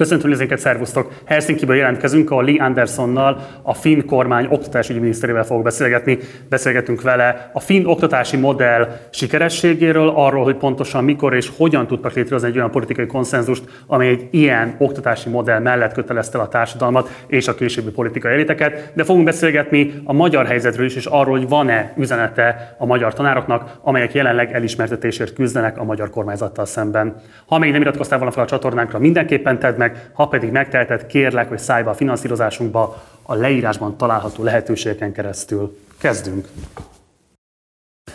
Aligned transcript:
Köszöntöm 0.00 0.30
nézőinket, 0.30 0.58
szervusztok! 0.58 1.12
Helsinki-ből 1.24 1.76
jelentkezünk, 1.76 2.30
a 2.30 2.40
Lee 2.40 2.62
Andersonnal, 2.62 3.46
a 3.62 3.74
finn 3.74 4.06
kormány 4.06 4.46
oktatási 4.50 4.98
miniszterével 4.98 5.44
fogok 5.44 5.62
beszélgetni. 5.62 6.18
Beszélgetünk 6.48 7.02
vele 7.02 7.50
a 7.52 7.60
finn 7.60 7.84
oktatási 7.84 8.36
modell 8.36 8.88
sikerességéről, 9.10 10.12
arról, 10.14 10.44
hogy 10.44 10.56
pontosan 10.56 11.04
mikor 11.04 11.34
és 11.34 11.50
hogyan 11.56 11.86
tudtak 11.86 12.12
létrehozni 12.12 12.48
egy 12.48 12.56
olyan 12.56 12.70
politikai 12.70 13.06
konszenzust, 13.06 13.64
amely 13.86 14.08
egy 14.08 14.28
ilyen 14.30 14.74
oktatási 14.78 15.28
modell 15.28 15.58
mellett 15.58 15.92
kötelezte 15.92 16.38
a 16.38 16.48
társadalmat 16.48 17.24
és 17.26 17.48
a 17.48 17.54
későbbi 17.54 17.90
politikai 17.90 18.32
eliteket. 18.32 18.92
De 18.94 19.04
fogunk 19.04 19.24
beszélgetni 19.24 19.94
a 20.04 20.12
magyar 20.12 20.46
helyzetről 20.46 20.86
is, 20.86 20.96
és 20.96 21.06
arról, 21.06 21.38
hogy 21.38 21.48
van-e 21.48 21.92
üzenete 21.96 22.76
a 22.78 22.86
magyar 22.86 23.14
tanároknak, 23.14 23.78
amelyek 23.82 24.14
jelenleg 24.14 24.52
elismertetésért 24.52 25.34
küzdenek 25.34 25.78
a 25.78 25.84
magyar 25.84 26.10
kormányzattal 26.10 26.66
szemben. 26.66 27.14
Ha 27.46 27.58
még 27.58 27.72
nem 27.72 27.80
iratkoztál 27.80 28.18
volna 28.18 28.32
fel 28.32 28.44
a 28.44 28.46
csatornánkra, 28.46 28.98
mindenképpen 28.98 29.58
tedd 29.58 29.76
meg, 29.76 29.89
meg, 29.90 30.10
ha 30.12 30.26
pedig 30.26 30.50
megteheted, 30.50 31.06
kérlek, 31.06 31.48
hogy 31.48 31.58
szállj 31.58 31.82
be 31.82 31.90
a 31.90 31.94
finanszírozásunkba 31.94 33.02
a 33.22 33.34
leírásban 33.34 33.96
található 33.96 34.42
lehetőségeken 34.42 35.12
keresztül. 35.12 35.78
Kezdünk! 35.98 36.46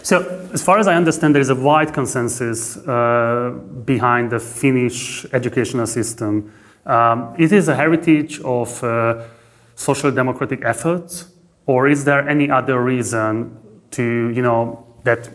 So, 0.03 0.17
as 0.53 0.61
far 0.61 0.77
as 0.77 0.85
I 0.85 0.95
understand, 0.95 1.33
there 1.33 1.41
is 1.41 1.49
a 1.49 1.55
wide 1.55 1.91
consensus 1.91 2.75
uh, 2.75 3.51
behind 3.85 4.29
the 4.29 4.39
Finnish 4.39 5.25
educational 5.31 5.85
system. 5.85 6.51
Um, 6.83 7.33
it 7.37 7.51
is 7.51 7.67
a 7.67 7.73
heritage 7.73 8.39
of 8.43 8.83
uh, 8.83 8.89
social 9.73 10.11
democratic 10.11 10.63
efforts, 10.63 11.25
or 11.65 11.87
is 11.87 12.03
there 12.03 12.29
any 12.29 12.51
other 12.51 12.79
reason 12.83 13.57
to, 13.89 14.03
you 14.03 14.41
know, 14.41 14.85
that 15.03 15.29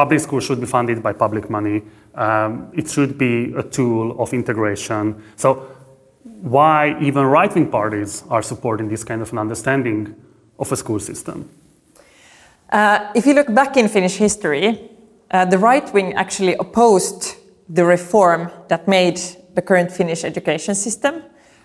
public 0.00 0.20
schools 0.20 0.44
should 0.44 0.60
be 0.60 0.66
funded 0.66 1.02
by 1.02 1.12
public 1.12 1.50
money 1.50 1.82
um, 2.18 2.70
it 2.74 2.90
should 2.90 3.16
be 3.16 3.54
a 3.54 3.62
tool 3.62 4.20
of 4.20 4.34
integration. 4.34 5.22
So, 5.36 5.50
why 6.42 6.96
even 7.00 7.24
right 7.24 7.54
wing 7.54 7.70
parties 7.70 8.24
are 8.28 8.42
supporting 8.42 8.88
this 8.88 9.04
kind 9.04 9.22
of 9.22 9.32
an 9.32 9.38
understanding 9.38 10.14
of 10.58 10.72
a 10.72 10.76
school 10.76 11.00
system? 11.00 11.48
Uh, 12.70 13.10
if 13.14 13.24
you 13.26 13.34
look 13.34 13.52
back 13.54 13.76
in 13.76 13.88
Finnish 13.88 14.16
history, 14.16 14.90
uh, 15.30 15.44
the 15.44 15.58
right 15.58 15.92
wing 15.94 16.12
actually 16.14 16.54
opposed 16.54 17.36
the 17.68 17.84
reform 17.84 18.50
that 18.68 18.88
made 18.88 19.20
the 19.54 19.62
current 19.62 19.90
Finnish 19.90 20.24
education 20.24 20.74
system. 20.74 21.22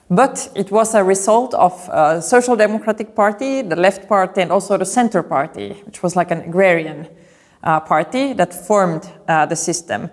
But 0.09 0.52
it 0.56 0.70
was 0.70 0.94
a 0.94 1.04
result 1.04 1.54
of 1.54 1.89
a 1.89 2.22
social 2.22 2.56
democratic 2.56 3.16
party, 3.16 3.61
the 3.61 3.76
left 3.76 4.08
party, 4.08 4.42
and 4.42 4.52
also 4.52 4.78
the 4.78 4.86
center 4.86 5.23
party, 5.23 5.81
which 5.86 6.04
was 6.04 6.16
like 6.16 6.30
an 6.30 6.42
agrarian 6.42 7.08
uh, 7.64 7.80
party 7.80 8.33
that 8.33 8.53
formed 8.53 9.09
uh, 9.28 9.45
the 9.45 9.56
system. 9.56 10.09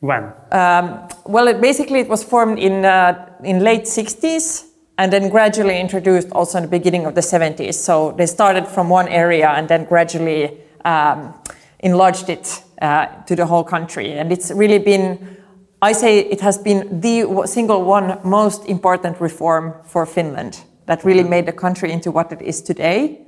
When? 0.00 0.32
Um, 0.52 1.08
well, 1.24 1.48
it, 1.48 1.60
basically, 1.60 2.00
it 2.00 2.08
was 2.08 2.22
formed 2.22 2.58
in 2.58 2.84
uh, 2.84 3.32
in 3.42 3.60
late 3.60 3.84
60s 3.84 4.66
and 4.98 5.12
then 5.12 5.28
gradually 5.28 5.78
introduced 5.78 6.30
also 6.32 6.58
in 6.58 6.64
the 6.64 6.70
beginning 6.70 7.06
of 7.06 7.14
the 7.14 7.20
70s. 7.20 7.74
So 7.74 8.12
they 8.12 8.26
started 8.26 8.66
from 8.66 8.88
one 8.88 9.08
area 9.08 9.48
and 9.50 9.68
then 9.68 9.84
gradually 9.84 10.58
um, 10.84 11.34
enlarged 11.80 12.30
it 12.30 12.62
uh, 12.80 13.06
to 13.24 13.36
the 13.36 13.46
whole 13.46 13.64
country. 13.64 14.12
And 14.12 14.32
it's 14.32 14.50
really 14.50 14.78
been, 14.78 15.36
I 15.82 15.92
say, 15.92 16.20
it 16.20 16.40
has 16.40 16.56
been 16.56 17.00
the 17.00 17.46
single 17.46 17.84
one 17.84 18.18
most 18.24 18.66
important 18.66 19.20
reform 19.20 19.74
for 19.84 20.06
Finland 20.06 20.62
that 20.86 21.04
really 21.04 21.24
made 21.24 21.46
the 21.46 21.52
country 21.52 21.92
into 21.92 22.10
what 22.10 22.32
it 22.32 22.40
is 22.40 22.62
today. 22.62 23.26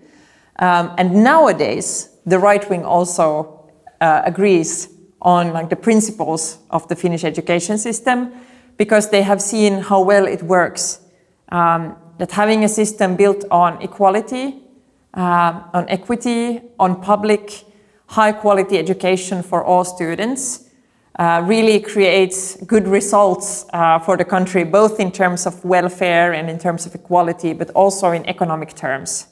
Um, 0.59 0.95
and 0.97 1.23
nowadays, 1.23 2.11
the 2.25 2.39
right 2.39 2.69
wing 2.71 2.85
also 2.85 3.58
uh, 4.01 4.23
agrees 4.25 4.89
on 5.21 5.53
like 5.53 5.69
the 5.69 5.77
principles 5.77 6.59
of 6.71 6.87
the 6.89 6.97
Finnish 6.97 7.25
education 7.25 7.79
system 7.79 8.33
because 8.77 9.11
they 9.11 9.23
have 9.23 9.43
seen 9.43 9.81
how 9.81 10.01
well 10.01 10.27
it 10.27 10.43
works. 10.43 11.01
Um, 11.51 11.97
that 12.19 12.33
having 12.33 12.65
a 12.65 12.69
system 12.69 13.17
built 13.17 13.45
on 13.51 13.81
equality, 13.81 14.63
uh, 15.15 15.63
on 15.73 15.89
equity, 15.89 16.61
on 16.79 17.01
public, 17.01 17.65
high 18.07 18.33
quality 18.33 18.79
education 18.79 19.43
for 19.43 19.65
all 19.65 19.85
students 19.85 20.69
uh, 21.19 21.43
really 21.45 21.81
creates 21.81 22.57
good 22.65 22.87
results 22.87 23.67
uh, 23.73 23.99
for 23.99 24.17
the 24.17 24.25
country, 24.25 24.65
both 24.65 25.01
in 25.01 25.11
terms 25.11 25.47
of 25.47 25.65
welfare 25.65 26.33
and 26.33 26.49
in 26.49 26.59
terms 26.59 26.87
of 26.87 26.95
equality, 26.95 27.53
but 27.53 27.71
also 27.71 28.13
in 28.13 28.25
economic 28.27 28.75
terms. 28.75 29.29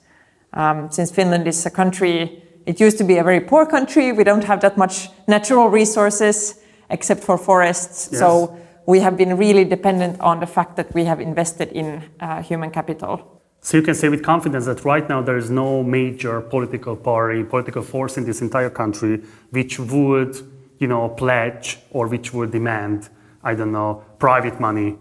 Um, 0.52 0.90
since 0.90 1.10
Finland 1.10 1.46
is 1.46 1.64
a 1.66 1.70
country 1.70 2.42
it 2.66 2.80
used 2.80 2.98
to 2.98 3.04
be 3.04 3.16
a 3.18 3.24
very 3.24 3.40
poor 3.40 3.64
country. 3.64 4.12
We 4.12 4.24
don't 4.24 4.44
have 4.44 4.60
that 4.60 4.76
much 4.76 5.08
natural 5.26 5.68
resources 5.68 6.60
except 6.90 7.22
for 7.22 7.38
forests. 7.38 8.08
Yes. 8.10 8.20
So 8.20 8.58
we 8.86 9.00
have 9.00 9.16
been 9.16 9.36
really 9.36 9.64
dependent 9.64 10.20
on 10.20 10.40
the 10.40 10.46
fact 10.46 10.76
that 10.76 10.92
we 10.94 11.04
have 11.04 11.20
invested 11.20 11.70
in 11.72 12.02
uh, 12.20 12.42
human 12.42 12.70
capital. 12.70 13.40
So 13.60 13.76
you 13.76 13.82
can 13.82 13.94
say 13.94 14.08
with 14.08 14.22
confidence 14.22 14.66
that 14.66 14.84
right 14.84 15.08
now 15.08 15.22
there 15.22 15.36
is 15.36 15.50
no 15.50 15.82
major 15.82 16.40
political 16.40 16.94
party, 16.96 17.42
political 17.42 17.82
force 17.82 18.16
in 18.16 18.24
this 18.24 18.40
entire 18.40 18.70
country 18.70 19.22
which 19.50 19.78
would, 19.78 20.36
you 20.78 20.86
know, 20.86 21.08
pledge 21.08 21.78
or 21.90 22.06
which 22.06 22.32
would 22.32 22.52
demand, 22.52 23.08
I 23.42 23.54
don't 23.54 23.72
know, 23.72 24.04
private 24.18 24.60
money 24.60 24.98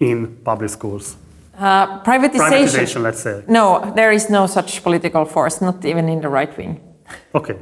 in 0.00 0.36
public 0.44 0.70
schools. 0.70 1.16
Uh, 1.58 2.02
privatization. 2.02 2.66
Privatization, 2.66 3.02
let's 3.02 3.20
say. 3.20 3.44
No, 3.48 3.92
there 3.94 4.12
is 4.12 4.28
no 4.28 4.46
such 4.46 4.82
political 4.82 5.24
force, 5.24 5.60
not 5.60 5.84
even 5.84 6.08
in 6.08 6.20
the 6.20 6.28
right 6.28 6.54
wing. 6.56 6.80
Okay. 7.34 7.58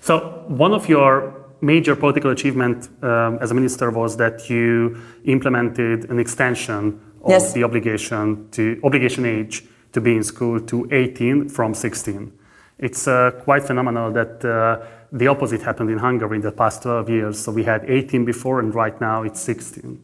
So 0.00 0.44
one 0.48 0.72
of 0.72 0.88
your 0.88 1.44
major 1.60 1.96
political 1.96 2.30
achievement 2.30 2.88
um, 3.02 3.38
as 3.40 3.50
a 3.50 3.54
minister 3.54 3.90
was 3.90 4.16
that 4.18 4.50
you 4.50 5.00
implemented 5.24 6.10
an 6.10 6.18
extension 6.18 7.00
of 7.22 7.30
yes. 7.30 7.52
the 7.54 7.64
obligation 7.64 8.48
to 8.50 8.78
obligation 8.84 9.24
age 9.24 9.64
to 9.92 10.00
be 10.00 10.14
in 10.14 10.22
school 10.22 10.60
to 10.60 10.86
18 10.92 11.48
from 11.48 11.72
16. 11.72 12.32
It's 12.78 13.08
uh, 13.08 13.30
quite 13.44 13.62
phenomenal 13.62 14.12
that 14.12 14.44
uh, 14.44 14.84
the 15.12 15.28
opposite 15.28 15.62
happened 15.62 15.90
in 15.90 15.98
Hungary 15.98 16.36
in 16.36 16.42
the 16.42 16.52
past 16.52 16.82
12 16.82 17.08
years. 17.08 17.38
So 17.38 17.52
we 17.52 17.62
had 17.62 17.88
18 17.88 18.24
before, 18.24 18.58
and 18.60 18.74
right 18.74 19.00
now 19.00 19.22
it's 19.22 19.40
16. 19.40 20.02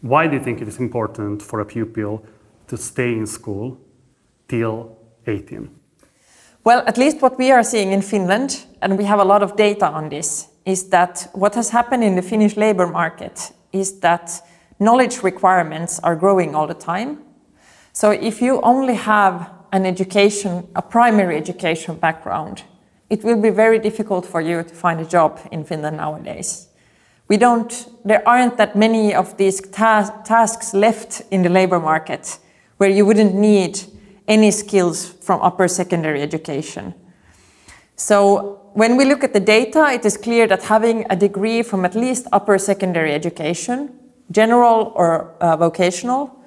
Why 0.00 0.26
do 0.26 0.34
you 0.34 0.42
think 0.42 0.60
it 0.60 0.68
is 0.68 0.78
important 0.78 1.42
for 1.42 1.60
a 1.60 1.64
pupil 1.64 2.24
to 2.66 2.76
stay 2.76 3.12
in 3.12 3.26
school 3.26 3.78
till 4.48 4.96
18? 5.26 5.79
Well, 6.62 6.82
at 6.86 6.98
least 6.98 7.22
what 7.22 7.38
we 7.38 7.50
are 7.50 7.62
seeing 7.62 7.92
in 7.92 8.02
Finland, 8.02 8.66
and 8.82 8.98
we 8.98 9.04
have 9.04 9.18
a 9.18 9.24
lot 9.24 9.42
of 9.42 9.56
data 9.56 9.86
on 9.86 10.10
this, 10.10 10.48
is 10.66 10.90
that 10.90 11.30
what 11.32 11.54
has 11.54 11.70
happened 11.70 12.04
in 12.04 12.16
the 12.16 12.22
Finnish 12.22 12.54
labor 12.56 12.86
market 12.86 13.52
is 13.72 14.00
that 14.00 14.42
knowledge 14.78 15.22
requirements 15.22 15.98
are 16.00 16.14
growing 16.14 16.54
all 16.54 16.66
the 16.66 16.74
time. 16.74 17.18
So 17.94 18.10
if 18.10 18.42
you 18.42 18.60
only 18.60 18.94
have 18.94 19.50
an 19.72 19.86
education, 19.86 20.68
a 20.76 20.82
primary 20.82 21.38
education 21.38 21.96
background, 21.96 22.64
it 23.08 23.24
will 23.24 23.40
be 23.40 23.50
very 23.50 23.78
difficult 23.78 24.26
for 24.26 24.42
you 24.42 24.62
to 24.62 24.74
find 24.74 25.00
a 25.00 25.06
job 25.06 25.40
in 25.50 25.64
Finland 25.64 25.96
nowadays. 25.96 26.68
We 27.28 27.38
don't, 27.38 27.88
there 28.04 28.22
aren't 28.28 28.58
that 28.58 28.76
many 28.76 29.14
of 29.14 29.36
these 29.38 29.62
ta 29.62 30.22
tasks 30.24 30.74
left 30.74 31.22
in 31.30 31.42
the 31.42 31.48
labor 31.48 31.80
market 31.80 32.38
where 32.76 32.90
you 32.90 33.06
wouldn't 33.06 33.34
need 33.34 33.78
any 34.30 34.52
skills 34.52 35.06
from 35.20 35.42
upper 35.42 35.68
secondary 35.68 36.22
education. 36.22 36.94
So 37.96 38.60
when 38.72 38.96
we 38.96 39.04
look 39.04 39.24
at 39.24 39.32
the 39.32 39.40
data, 39.40 39.90
it 39.92 40.06
is 40.06 40.16
clear 40.16 40.46
that 40.46 40.62
having 40.62 41.04
a 41.10 41.16
degree 41.16 41.62
from 41.62 41.84
at 41.84 41.94
least 41.94 42.28
upper 42.32 42.56
secondary 42.56 43.12
education, 43.12 43.90
general 44.30 44.92
or 44.94 45.34
uh, 45.40 45.56
vocational, 45.56 46.40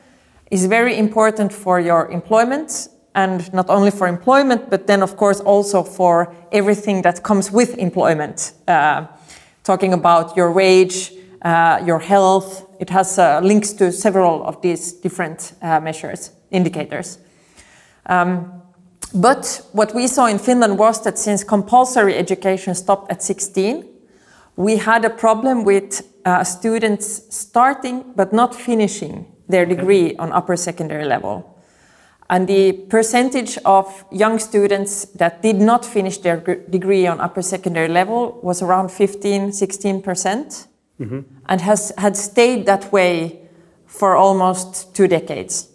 is 0.50 0.66
very 0.66 0.98
important 0.98 1.52
for 1.52 1.80
your 1.80 2.10
employment 2.10 2.88
and 3.16 3.54
not 3.54 3.70
only 3.70 3.92
for 3.92 4.08
employment, 4.08 4.70
but 4.70 4.88
then 4.88 5.04
of 5.04 5.18
course 5.18 5.42
also 5.42 5.84
for 5.84 6.34
everything 6.52 7.02
that 7.02 7.22
comes 7.22 7.52
with 7.52 7.78
employment. 7.78 8.54
Uh, 8.68 9.06
talking 9.64 9.94
about 9.94 10.36
your 10.38 10.52
wage, 10.52 11.12
uh, 11.42 11.82
your 11.86 12.00
health, 12.00 12.66
it 12.80 12.90
has 12.90 13.20
uh, 13.20 13.42
links 13.44 13.74
to 13.74 13.92
several 13.92 14.44
of 14.46 14.62
these 14.62 14.94
different 14.94 15.54
uh, 15.62 15.80
measures, 15.82 16.32
indicators. 16.50 17.20
Um, 18.06 18.64
but 19.14 19.62
what 19.74 19.94
we 19.94 20.08
saw 20.08 20.26
in 20.26 20.40
Finland 20.40 20.78
was 20.80 21.04
that 21.04 21.20
since 21.20 21.44
compulsory 21.44 22.16
education 22.16 22.76
stopped 22.76 23.12
at 23.12 23.22
16, 23.22 23.86
we 24.56 24.78
had 24.78 25.06
a 25.06 25.10
problem 25.10 25.64
with 25.64 26.08
uh, 26.26 26.44
students 26.44 27.24
starting 27.30 28.04
but 28.16 28.34
not 28.34 28.56
finishing 28.56 29.26
their 29.50 29.66
degree 29.66 30.16
on 30.18 30.32
upper 30.32 30.56
secondary 30.56 31.06
level. 31.06 31.50
And 32.30 32.48
the 32.48 32.74
percentage 32.90 33.58
of 33.66 34.06
young 34.12 34.40
students 34.40 35.06
that 35.16 35.42
did 35.42 35.58
not 35.58 35.86
finish 35.86 36.18
their 36.18 36.38
degree 36.70 37.06
on 37.06 37.20
upper 37.20 37.42
secondary 37.42 37.90
level 37.90 38.40
was 38.42 38.62
around 38.62 38.90
15, 38.90 39.52
16%, 39.52 40.02
percent 40.04 40.68
mm 41.00 41.10
-hmm. 41.10 41.24
and 41.46 41.62
has 41.62 41.92
had 41.96 42.18
stayed 42.18 42.66
that 42.66 42.92
way 42.92 43.40
for 43.86 44.16
almost 44.16 44.96
two 44.96 45.08
decades. 45.08 45.73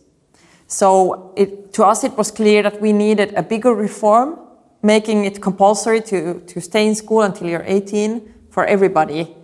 So 0.69 1.33
it, 1.35 1.73
to 1.73 1.85
us, 1.85 2.05
it 2.05 2.17
was 2.17 2.31
clear 2.31 2.63
that 2.63 2.81
we 2.81 2.93
needed 2.93 3.33
a 3.35 3.43
bigger 3.43 3.75
reform, 3.75 4.39
making 4.83 5.25
it 5.25 5.41
compulsory 5.41 6.03
to, 6.03 6.41
to 6.41 6.61
stay 6.61 6.87
in 6.87 6.95
school 6.95 7.23
until 7.23 7.49
you're 7.49 7.65
18 7.67 8.35
for 8.51 8.67
everybody, 8.67 9.35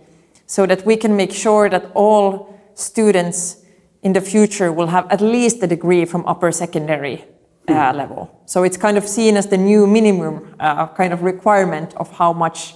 so 0.45 0.67
that 0.67 0.85
we 0.85 0.95
can 0.95 1.17
make 1.17 1.33
sure 1.33 1.67
that 1.67 1.91
all 1.95 2.57
students 2.75 3.57
in 4.03 4.13
the 4.13 4.21
future 4.21 4.71
will 4.71 4.87
have 4.87 5.11
at 5.11 5.19
least 5.19 5.63
a 5.63 5.67
degree 5.67 6.05
from 6.05 6.23
upper 6.27 6.51
secondary 6.51 7.25
uh, 7.67 7.91
level. 7.91 8.43
So 8.45 8.61
it's 8.61 8.77
kind 8.77 8.95
of 8.95 9.07
seen 9.07 9.35
as 9.35 9.47
the 9.47 9.57
new 9.57 9.87
minimum 9.87 10.55
uh, 10.59 10.87
kind 10.87 11.11
of 11.11 11.23
requirement 11.23 11.95
of 11.95 12.11
how 12.11 12.33
much 12.33 12.75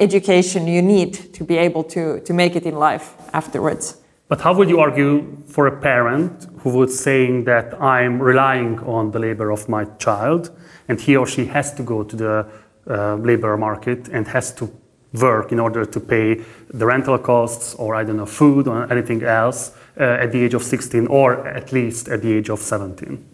education 0.00 0.66
you 0.66 0.82
need 0.82 1.32
to 1.34 1.44
be 1.44 1.56
able 1.56 1.84
to, 1.84 2.18
to 2.20 2.32
make 2.32 2.56
it 2.56 2.64
in 2.64 2.74
life 2.74 3.14
afterwards. 3.32 3.98
But 4.28 4.40
how 4.40 4.54
would 4.54 4.68
you 4.70 4.80
argue 4.80 5.36
for 5.46 5.66
a 5.66 5.76
parent 5.80 6.46
who 6.60 6.70
would 6.70 6.90
saying 6.90 7.44
that 7.44 7.80
I'm 7.80 8.20
relying 8.20 8.78
on 8.80 9.10
the 9.10 9.18
labor 9.18 9.50
of 9.50 9.68
my 9.68 9.84
child 9.98 10.50
and 10.88 11.00
he 11.00 11.16
or 11.16 11.26
she 11.26 11.44
has 11.46 11.74
to 11.74 11.82
go 11.82 12.02
to 12.02 12.16
the 12.16 12.46
uh, 12.88 13.16
labor 13.16 13.56
market 13.56 14.08
and 14.08 14.26
has 14.28 14.52
to 14.54 14.70
work 15.12 15.52
in 15.52 15.60
order 15.60 15.84
to 15.84 16.00
pay 16.00 16.42
the 16.72 16.86
rental 16.86 17.18
costs 17.18 17.74
or 17.74 17.94
I 17.94 18.02
don't 18.04 18.16
know 18.16 18.26
food 18.26 18.66
or 18.66 18.90
anything 18.90 19.22
else 19.22 19.72
uh, 20.00 20.02
at 20.22 20.32
the 20.32 20.42
age 20.42 20.54
of 20.54 20.62
16 20.62 21.06
or 21.06 21.46
at 21.46 21.72
least 21.72 22.08
at 22.08 22.22
the 22.22 22.32
age 22.32 22.48
of 22.50 22.60
17? 22.60 23.24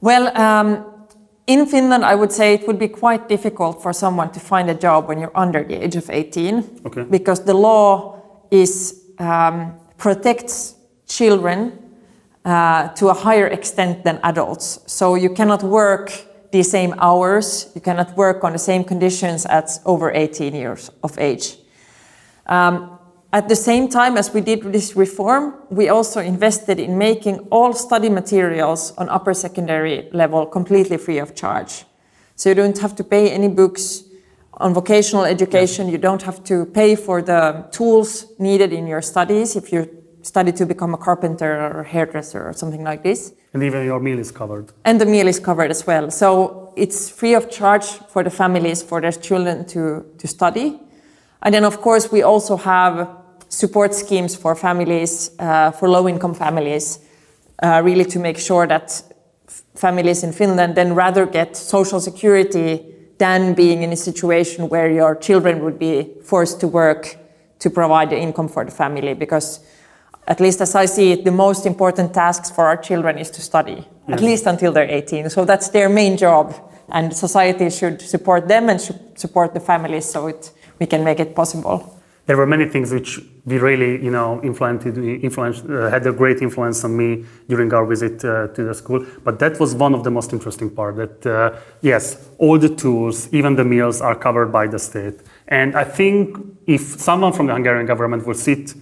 Well, 0.00 0.36
um, 0.36 0.84
in 1.46 1.66
Finland, 1.66 2.04
I 2.04 2.14
would 2.14 2.32
say 2.32 2.54
it 2.54 2.66
would 2.66 2.78
be 2.78 2.88
quite 2.88 3.28
difficult 3.28 3.82
for 3.82 3.92
someone 3.92 4.30
to 4.32 4.40
find 4.40 4.70
a 4.70 4.74
job 4.74 5.06
when 5.08 5.20
you're 5.20 5.36
under 5.36 5.62
the 5.62 5.74
age 5.84 5.96
of 5.96 6.08
18, 6.10 6.80
Okay. 6.86 7.02
because 7.02 7.44
the 7.44 7.54
law 7.54 8.20
is 8.50 9.02
um, 9.18 9.74
protects 10.02 10.74
children 11.06 11.78
uh, 12.44 12.88
to 12.88 13.08
a 13.08 13.14
higher 13.14 13.46
extent 13.46 14.02
than 14.02 14.18
adults. 14.24 14.80
So 14.86 15.14
you 15.14 15.30
cannot 15.30 15.62
work 15.62 16.10
the 16.50 16.64
same 16.64 16.92
hours, 16.98 17.70
you 17.76 17.80
cannot 17.80 18.16
work 18.16 18.42
on 18.42 18.52
the 18.52 18.58
same 18.58 18.82
conditions 18.82 19.46
as 19.46 19.80
over 19.86 20.10
18 20.10 20.56
years 20.56 20.90
of 21.04 21.16
age. 21.20 21.56
Um, 22.46 22.98
at 23.32 23.48
the 23.48 23.54
same 23.54 23.88
time 23.88 24.16
as 24.16 24.34
we 24.34 24.40
did 24.40 24.64
this 24.72 24.96
reform, 24.96 25.54
we 25.70 25.88
also 25.88 26.20
invested 26.20 26.80
in 26.80 26.98
making 26.98 27.38
all 27.50 27.72
study 27.72 28.08
materials 28.08 28.92
on 28.98 29.08
upper 29.08 29.32
secondary 29.32 30.10
level 30.12 30.46
completely 30.46 30.96
free 30.96 31.18
of 31.18 31.36
charge. 31.36 31.84
So 32.34 32.48
you 32.48 32.56
don't 32.56 32.78
have 32.78 32.96
to 32.96 33.04
pay 33.04 33.30
any 33.30 33.48
books 33.48 34.02
on 34.62 34.72
vocational 34.72 35.24
education, 35.24 35.88
you 35.88 35.98
don't 35.98 36.22
have 36.22 36.42
to 36.44 36.66
pay 36.66 36.94
for 36.94 37.20
the 37.20 37.66
tools 37.72 38.26
needed 38.38 38.72
in 38.72 38.86
your 38.86 39.02
studies 39.02 39.56
if 39.56 39.72
you 39.72 39.88
study 40.22 40.52
to 40.52 40.64
become 40.64 40.94
a 40.94 40.96
carpenter 40.96 41.52
or 41.66 41.80
a 41.80 41.84
hairdresser 41.84 42.48
or 42.48 42.52
something 42.52 42.84
like 42.84 43.02
this. 43.02 43.32
And 43.52 43.62
even 43.64 43.84
your 43.84 43.98
meal 43.98 44.20
is 44.20 44.30
covered. 44.30 44.72
And 44.84 45.00
the 45.00 45.06
meal 45.06 45.26
is 45.26 45.40
covered 45.40 45.70
as 45.72 45.84
well. 45.84 46.10
So 46.12 46.72
it's 46.76 47.10
free 47.10 47.34
of 47.34 47.50
charge 47.50 47.86
for 48.08 48.22
the 48.22 48.30
families, 48.30 48.82
for 48.82 49.00
their 49.00 49.10
children 49.12 49.66
to, 49.66 50.06
to 50.18 50.28
study. 50.28 50.80
And 51.42 51.52
then, 51.52 51.64
of 51.64 51.80
course, 51.80 52.12
we 52.12 52.22
also 52.22 52.56
have 52.56 53.08
support 53.48 53.94
schemes 53.94 54.36
for 54.36 54.54
families, 54.54 55.32
uh, 55.40 55.72
for 55.72 55.88
low 55.88 56.08
income 56.08 56.34
families, 56.34 57.00
uh, 57.62 57.82
really 57.84 58.04
to 58.04 58.20
make 58.20 58.38
sure 58.38 58.68
that 58.68 59.02
families 59.74 60.22
in 60.22 60.32
Finland 60.32 60.76
then 60.76 60.94
rather 60.94 61.26
get 61.26 61.56
social 61.56 62.00
security 62.00 62.91
than 63.22 63.54
being 63.54 63.84
in 63.84 63.92
a 63.92 63.96
situation 63.96 64.68
where 64.68 64.90
your 64.90 65.14
children 65.14 65.62
would 65.64 65.78
be 65.78 65.96
forced 66.24 66.58
to 66.58 66.66
work 66.66 67.16
to 67.60 67.70
provide 67.70 68.10
the 68.10 68.18
income 68.18 68.48
for 68.48 68.64
the 68.64 68.72
family. 68.72 69.14
Because, 69.14 69.60
at 70.26 70.40
least 70.40 70.60
as 70.60 70.74
I 70.74 70.86
see 70.86 71.12
it, 71.12 71.24
the 71.24 71.30
most 71.30 71.64
important 71.64 72.12
tasks 72.12 72.50
for 72.50 72.64
our 72.66 72.76
children 72.76 73.18
is 73.18 73.30
to 73.30 73.40
study, 73.40 73.86
at 74.08 74.20
least 74.20 74.46
until 74.46 74.72
they're 74.72 74.90
18. 74.90 75.30
So 75.30 75.44
that's 75.44 75.68
their 75.68 75.88
main 75.88 76.16
job. 76.16 76.52
And 76.88 77.14
society 77.14 77.70
should 77.70 78.00
support 78.02 78.48
them 78.48 78.68
and 78.68 78.80
should 78.80 79.16
support 79.16 79.54
the 79.54 79.60
families 79.60 80.04
so 80.04 80.26
it, 80.26 80.50
we 80.80 80.86
can 80.86 81.04
make 81.04 81.20
it 81.20 81.36
possible. 81.36 81.78
There 82.26 82.36
were 82.36 82.46
many 82.46 82.66
things 82.66 82.92
which 82.92 83.20
we 83.44 83.58
really, 83.58 84.02
you 84.02 84.10
know, 84.10 84.40
influenced, 84.42 84.86
influenced 84.86 85.64
uh, 85.64 85.90
had 85.90 86.06
a 86.06 86.12
great 86.12 86.40
influence 86.40 86.84
on 86.84 86.96
me 86.96 87.24
during 87.48 87.72
our 87.74 87.84
visit 87.84 88.24
uh, 88.24 88.46
to 88.48 88.64
the 88.64 88.74
school. 88.74 89.04
But 89.24 89.40
that 89.40 89.58
was 89.58 89.74
one 89.74 89.92
of 89.92 90.04
the 90.04 90.10
most 90.10 90.32
interesting 90.32 90.70
part. 90.70 90.96
That 90.96 91.26
uh, 91.26 91.58
yes, 91.80 92.30
all 92.38 92.58
the 92.58 92.68
tools, 92.68 93.28
even 93.32 93.56
the 93.56 93.64
meals, 93.64 94.00
are 94.00 94.14
covered 94.14 94.52
by 94.52 94.68
the 94.68 94.78
state. 94.78 95.18
And 95.48 95.74
I 95.74 95.82
think 95.82 96.38
if 96.66 97.00
someone 97.00 97.32
from 97.32 97.48
the 97.48 97.54
Hungarian 97.54 97.86
government 97.86 98.24
would 98.26 98.36
sit 98.36 98.74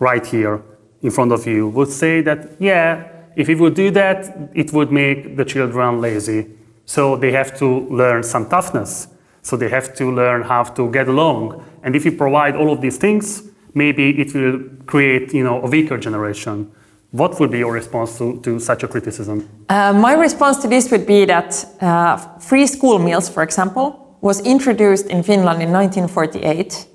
right 0.00 0.26
here 0.26 0.60
in 1.02 1.12
front 1.12 1.30
of 1.30 1.46
you, 1.46 1.68
would 1.68 1.90
say 1.90 2.20
that 2.22 2.60
yeah, 2.60 3.08
if 3.36 3.46
we 3.46 3.54
would 3.54 3.74
do 3.74 3.92
that, 3.92 4.50
it 4.54 4.72
would 4.72 4.90
make 4.90 5.36
the 5.36 5.44
children 5.44 6.00
lazy. 6.00 6.48
So 6.84 7.16
they 7.16 7.30
have 7.30 7.56
to 7.58 7.86
learn 7.88 8.24
some 8.24 8.48
toughness. 8.48 9.06
So 9.42 9.56
they 9.56 9.68
have 9.68 9.94
to 9.94 10.10
learn 10.10 10.42
how 10.42 10.64
to 10.64 10.90
get 10.90 11.06
along. 11.06 11.64
And 11.82 11.96
if 11.96 12.04
you 12.04 12.12
provide 12.12 12.56
all 12.56 12.72
of 12.72 12.80
these 12.80 12.96
things, 12.96 13.42
maybe 13.74 14.10
it 14.20 14.34
will 14.34 14.60
create, 14.86 15.32
you 15.32 15.44
know, 15.44 15.62
a 15.62 15.68
weaker 15.68 15.98
generation. 15.98 16.70
What 17.10 17.40
would 17.40 17.50
be 17.50 17.58
your 17.58 17.72
response 17.72 18.18
to, 18.18 18.40
to 18.42 18.60
such 18.60 18.82
a 18.82 18.88
criticism? 18.88 19.48
Uh, 19.68 19.92
my 19.92 20.14
response 20.14 20.58
to 20.58 20.68
this 20.68 20.90
would 20.90 21.06
be 21.06 21.24
that 21.24 21.64
uh, 21.80 22.16
free 22.38 22.66
school 22.66 22.98
meals, 22.98 23.28
for 23.28 23.42
example, 23.42 24.16
was 24.20 24.40
introduced 24.40 25.06
in 25.06 25.22
Finland 25.22 25.62
in 25.62 25.72
1948 25.72 26.86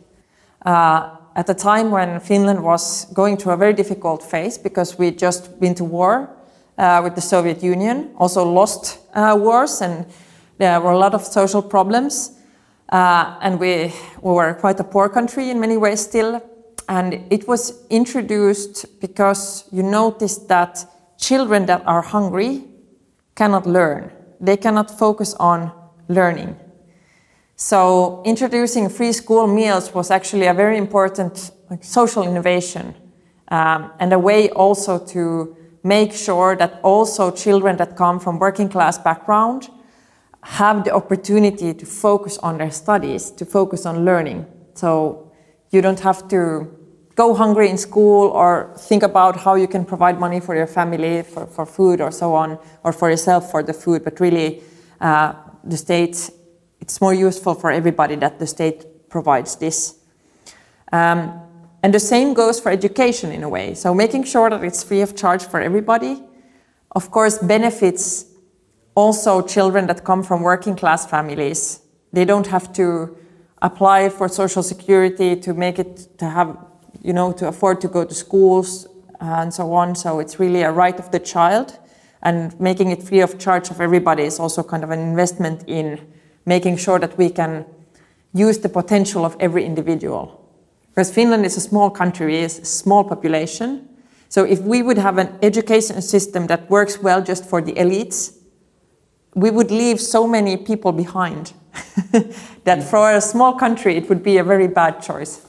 uh, 0.65 1.09
at 1.35 1.49
a 1.49 1.53
time 1.53 1.89
when 1.89 2.19
Finland 2.19 2.63
was 2.63 3.05
going 3.13 3.37
through 3.37 3.53
a 3.53 3.57
very 3.57 3.73
difficult 3.73 4.21
phase 4.21 4.57
because 4.57 4.97
we'd 4.99 5.17
just 5.17 5.59
been 5.59 5.73
to 5.75 5.83
war 5.83 6.29
uh, 6.77 7.01
with 7.03 7.15
the 7.15 7.21
Soviet 7.21 7.63
Union, 7.63 8.11
also 8.17 8.43
lost 8.43 8.99
uh, 9.15 9.35
wars, 9.39 9.81
and 9.81 10.05
there 10.57 10.79
were 10.79 10.91
a 10.91 10.97
lot 10.97 11.13
of 11.13 11.23
social 11.23 11.61
problems. 11.61 12.32
Uh, 12.93 13.39
and 13.41 13.59
we, 13.59 13.91
we 14.21 14.33
were 14.33 14.53
quite 14.53 14.79
a 14.79 14.83
poor 14.83 15.09
country 15.09 15.49
in 15.49 15.59
many 15.59 15.77
ways 15.77 15.99
still. 15.99 16.39
And 16.87 17.25
it 17.31 17.47
was 17.47 17.83
introduced 17.89 18.99
because 19.01 19.65
you 19.71 19.81
noticed 19.81 20.47
that 20.49 20.85
children 21.17 21.65
that 21.65 21.81
are 21.87 22.03
hungry 22.03 22.65
cannot 23.33 23.65
learn. 23.65 24.11
They 24.39 24.57
cannot 24.57 24.91
focus 24.91 25.33
on 25.39 25.71
learning. 26.07 26.55
So 27.55 28.21
introducing 28.25 28.89
free 28.89 29.13
school 29.13 29.47
meals 29.47 29.91
was 29.95 30.11
actually 30.11 30.45
a 30.45 30.53
very 30.53 30.77
important 30.77 31.49
like, 31.71 31.83
social 31.83 32.21
innovation 32.21 32.93
um, 33.47 33.91
and 33.99 34.13
a 34.13 34.19
way 34.19 34.51
also 34.51 34.99
to 35.07 35.57
make 35.81 36.13
sure 36.13 36.55
that 36.57 36.79
also 36.83 37.31
children 37.31 37.77
that 37.77 37.95
come 37.95 38.19
from 38.19 38.37
working 38.37 38.69
class 38.69 38.99
background 38.99 39.69
have 40.43 40.83
the 40.83 40.91
opportunity 40.91 41.73
to 41.73 41.85
focus 41.85 42.37
on 42.39 42.57
their 42.57 42.71
studies, 42.71 43.31
to 43.31 43.45
focus 43.45 43.85
on 43.85 44.05
learning. 44.05 44.45
So 44.73 45.31
you 45.71 45.81
don't 45.81 45.99
have 46.01 46.27
to 46.29 46.67
go 47.15 47.33
hungry 47.33 47.69
in 47.69 47.77
school 47.77 48.29
or 48.29 48.73
think 48.77 49.03
about 49.03 49.37
how 49.37 49.55
you 49.55 49.67
can 49.67 49.85
provide 49.85 50.19
money 50.19 50.39
for 50.39 50.55
your 50.55 50.67
family 50.67 51.23
for, 51.23 51.45
for 51.45 51.65
food 51.65 52.01
or 52.01 52.11
so 52.11 52.33
on, 52.33 52.57
or 52.83 52.91
for 52.91 53.09
yourself 53.09 53.51
for 53.51 53.63
the 53.63 53.73
food, 53.73 54.03
but 54.03 54.19
really 54.19 54.61
uh, 54.99 55.33
the 55.63 55.77
state, 55.77 56.29
it's 56.81 56.99
more 56.99 57.13
useful 57.13 57.53
for 57.53 57.71
everybody 57.71 58.15
that 58.15 58.39
the 58.39 58.47
state 58.47 59.09
provides 59.09 59.55
this. 59.55 59.99
Um, 60.91 61.39
and 61.83 61.93
the 61.93 61.99
same 61.99 62.33
goes 62.33 62.59
for 62.59 62.71
education 62.71 63.31
in 63.31 63.43
a 63.43 63.49
way. 63.49 63.75
So 63.75 63.93
making 63.93 64.23
sure 64.23 64.49
that 64.49 64.63
it's 64.63 64.83
free 64.83 65.01
of 65.01 65.15
charge 65.15 65.43
for 65.45 65.61
everybody, 65.61 66.23
of 66.91 67.11
course, 67.11 67.37
benefits 67.37 68.25
also 68.95 69.41
children 69.41 69.87
that 69.87 70.03
come 70.03 70.23
from 70.23 70.41
working 70.41 70.75
class 70.75 71.05
families. 71.05 71.81
They 72.11 72.25
don't 72.25 72.47
have 72.47 72.71
to 72.73 73.17
apply 73.61 74.09
for 74.09 74.27
social 74.27 74.61
security 74.61 75.35
to 75.37 75.53
make 75.53 75.79
it 75.79 76.07
to 76.19 76.29
have, 76.29 76.57
you 77.01 77.13
know, 77.13 77.31
to 77.33 77.47
afford 77.47 77.81
to 77.81 77.87
go 77.87 78.05
to 78.05 78.13
schools 78.13 78.87
and 79.19 79.53
so 79.53 79.73
on. 79.73 79.95
So 79.95 80.19
it's 80.19 80.39
really 80.39 80.61
a 80.61 80.71
right 80.71 80.97
of 80.99 81.11
the 81.11 81.19
child. 81.19 81.79
And 82.21 82.57
making 82.59 82.91
it 82.91 83.03
free 83.03 83.21
of 83.21 83.37
charge 83.39 83.69
of 83.69 83.81
everybody 83.81 84.23
is 84.23 84.39
also 84.39 84.63
kind 84.63 84.83
of 84.83 84.91
an 84.91 84.99
investment 84.99 85.63
in 85.67 85.99
making 86.45 86.77
sure 86.77 86.99
that 86.99 87.17
we 87.17 87.29
can 87.29 87.65
use 88.33 88.59
the 88.59 88.69
potential 88.69 89.25
of 89.25 89.35
every 89.39 89.65
individual. 89.65 90.39
Because 90.89 91.11
Finland 91.11 91.45
is 91.45 91.57
a 91.57 91.61
small 91.61 91.89
country, 91.89 92.39
it's 92.39 92.59
a 92.59 92.65
small 92.65 93.03
population. 93.03 93.89
So 94.29 94.43
if 94.43 94.61
we 94.61 94.83
would 94.83 94.97
have 94.97 95.17
an 95.17 95.37
education 95.41 96.01
system 96.01 96.47
that 96.47 96.69
works 96.69 96.99
well 96.99 97.21
just 97.21 97.45
for 97.45 97.61
the 97.61 97.73
elites, 97.73 98.37
we 99.35 99.49
would 99.49 99.71
leave 99.71 99.99
so 99.99 100.27
many 100.27 100.57
people 100.57 100.91
behind 100.91 101.53
that 102.63 102.83
for 102.83 103.11
a 103.11 103.21
small 103.21 103.53
country 103.53 103.95
it 103.97 104.09
would 104.09 104.23
be 104.23 104.37
a 104.37 104.43
very 104.43 104.67
bad 104.67 105.01
choice. 105.01 105.45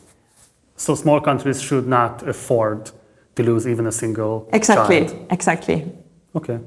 So 0.76 0.94
small 0.94 1.20
countries 1.20 1.60
should 1.60 1.86
not 1.86 2.26
afford 2.26 2.90
to 3.36 3.42
lose 3.42 3.66
even 3.66 3.86
a 3.86 3.92
single 3.92 4.48
Exactly, 4.52 5.06
child. 5.06 5.26
exactly. 5.30 5.92
Okay. 6.34 6.58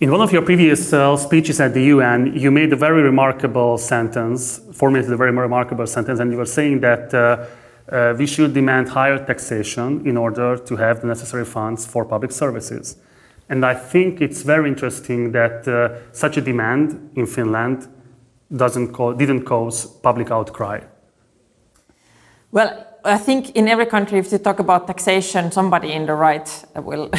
In 0.00 0.10
one 0.10 0.22
of 0.22 0.32
your 0.32 0.42
previous 0.42 0.94
uh, 0.94 1.14
speeches 1.16 1.60
at 1.60 1.74
the 1.74 1.82
UN, 1.94 2.34
you 2.34 2.50
made 2.50 2.72
a 2.72 2.76
very 2.76 3.02
remarkable 3.02 3.76
sentence, 3.76 4.60
formulated 4.72 5.12
a 5.12 5.16
very 5.16 5.30
remarkable 5.30 5.86
sentence, 5.86 6.20
and 6.20 6.32
you 6.32 6.38
were 6.38 6.46
saying 6.46 6.80
that 6.80 7.12
uh, 7.12 7.44
uh, 7.92 8.14
we 8.16 8.26
should 8.26 8.54
demand 8.54 8.88
higher 8.88 9.18
taxation 9.22 10.06
in 10.06 10.16
order 10.16 10.56
to 10.56 10.76
have 10.76 11.02
the 11.02 11.06
necessary 11.06 11.44
funds 11.44 11.84
for 11.84 12.06
public 12.06 12.32
services. 12.32 12.96
And 13.50 13.64
I 13.64 13.74
think 13.74 14.20
it's 14.20 14.42
very 14.42 14.68
interesting 14.68 15.32
that 15.32 15.66
uh, 15.66 15.98
such 16.12 16.36
a 16.36 16.40
demand 16.40 17.10
in 17.16 17.26
Finland 17.26 17.88
doesn't 18.56 18.92
co- 18.92 19.12
didn't 19.12 19.44
cause 19.44 19.86
public 19.86 20.30
outcry. 20.30 20.80
Well, 22.52 22.86
I 23.04 23.18
think 23.18 23.50
in 23.56 23.68
every 23.68 23.86
country, 23.86 24.18
if 24.18 24.30
you 24.30 24.38
talk 24.38 24.60
about 24.60 24.86
taxation, 24.86 25.50
somebody 25.50 25.92
in 25.92 26.06
the 26.06 26.14
right 26.14 26.64
will 26.76 27.10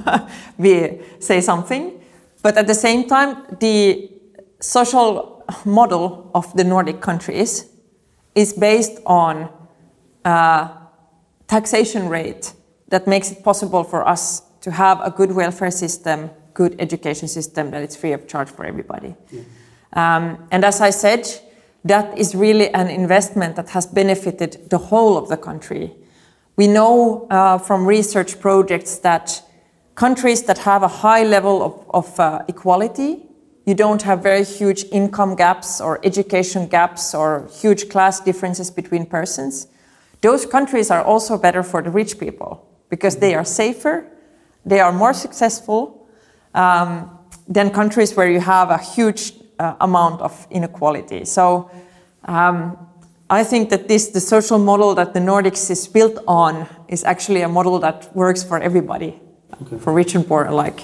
be, 0.60 1.00
say 1.18 1.40
something. 1.40 2.00
But 2.42 2.56
at 2.56 2.66
the 2.68 2.74
same 2.74 3.08
time, 3.08 3.36
the 3.60 4.08
social 4.60 5.44
model 5.64 6.30
of 6.32 6.54
the 6.56 6.64
Nordic 6.64 7.00
countries 7.00 7.66
is 8.36 8.52
based 8.52 9.00
on 9.04 9.48
a 10.24 10.70
taxation 11.48 12.08
rate 12.08 12.52
that 12.88 13.06
makes 13.08 13.32
it 13.32 13.42
possible 13.42 13.82
for 13.82 14.06
us 14.06 14.42
to 14.62 14.70
have 14.70 15.00
a 15.02 15.10
good 15.10 15.32
welfare 15.32 15.70
system, 15.70 16.30
good 16.54 16.74
education 16.78 17.28
system 17.28 17.70
that 17.70 17.82
is 17.82 17.94
free 17.96 18.12
of 18.12 18.26
charge 18.26 18.48
for 18.48 18.64
everybody. 18.64 19.14
Yeah. 19.30 19.42
Um, 19.92 20.48
and 20.50 20.64
as 20.64 20.80
I 20.80 20.90
said, 20.90 21.28
that 21.84 22.16
is 22.16 22.34
really 22.34 22.72
an 22.72 22.88
investment 22.88 23.56
that 23.56 23.70
has 23.70 23.86
benefited 23.86 24.70
the 24.70 24.78
whole 24.78 25.16
of 25.18 25.28
the 25.28 25.36
country. 25.36 25.92
We 26.56 26.68
know 26.68 27.26
uh, 27.28 27.58
from 27.58 27.86
research 27.86 28.40
projects 28.40 28.98
that 28.98 29.42
countries 29.94 30.44
that 30.44 30.58
have 30.58 30.82
a 30.82 30.88
high 30.88 31.24
level 31.24 31.62
of, 31.62 31.90
of 31.90 32.20
uh, 32.20 32.42
equality, 32.48 33.26
you 33.66 33.74
don't 33.74 34.02
have 34.02 34.22
very 34.22 34.44
huge 34.44 34.84
income 34.92 35.34
gaps 35.36 35.80
or 35.80 36.00
education 36.04 36.66
gaps 36.66 37.14
or 37.14 37.48
huge 37.60 37.88
class 37.88 38.20
differences 38.20 38.70
between 38.70 39.06
persons. 39.06 39.68
Those 40.20 40.46
countries 40.46 40.90
are 40.90 41.02
also 41.02 41.36
better 41.36 41.62
for 41.62 41.82
the 41.82 41.90
rich 41.90 42.18
people 42.18 42.66
because 42.88 43.16
they 43.16 43.34
are 43.34 43.44
safer, 43.44 44.06
they 44.64 44.80
are 44.80 44.92
more 44.92 45.12
successful 45.12 46.06
um, 46.54 47.18
than 47.48 47.70
countries 47.70 48.14
where 48.16 48.30
you 48.30 48.40
have 48.40 48.70
a 48.70 48.78
huge 48.78 49.32
uh, 49.58 49.74
amount 49.80 50.20
of 50.20 50.46
inequality. 50.50 51.24
So 51.24 51.70
um, 52.24 52.76
I 53.30 53.44
think 53.44 53.70
that 53.70 53.88
this, 53.88 54.08
the 54.08 54.20
social 54.20 54.58
model 54.58 54.94
that 54.94 55.14
the 55.14 55.20
Nordics 55.20 55.70
is 55.70 55.88
built 55.88 56.18
on, 56.26 56.66
is 56.88 57.04
actually 57.04 57.42
a 57.42 57.48
model 57.48 57.78
that 57.80 58.14
works 58.14 58.42
for 58.44 58.58
everybody, 58.60 59.18
okay. 59.62 59.78
for 59.78 59.92
rich 59.92 60.14
and 60.14 60.26
poor 60.26 60.44
alike. 60.44 60.80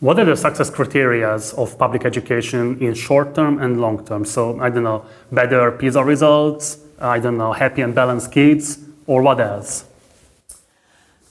What 0.00 0.18
are 0.18 0.24
the 0.24 0.36
success 0.36 0.70
criteria 0.70 1.28
of 1.28 1.78
public 1.78 2.04
education 2.04 2.78
in 2.80 2.94
short 2.94 3.34
term 3.34 3.58
and 3.58 3.80
long 3.80 4.04
term? 4.04 4.24
So, 4.24 4.60
I 4.60 4.68
don't 4.70 4.82
know, 4.82 5.04
better 5.32 5.70
PISA 5.72 6.04
results, 6.04 6.78
I 7.00 7.20
don't 7.20 7.38
know, 7.38 7.52
happy 7.52 7.82
and 7.82 7.94
balanced 7.94 8.32
kids, 8.32 8.78
or 9.06 9.22
what 9.22 9.40
else? 9.40 9.84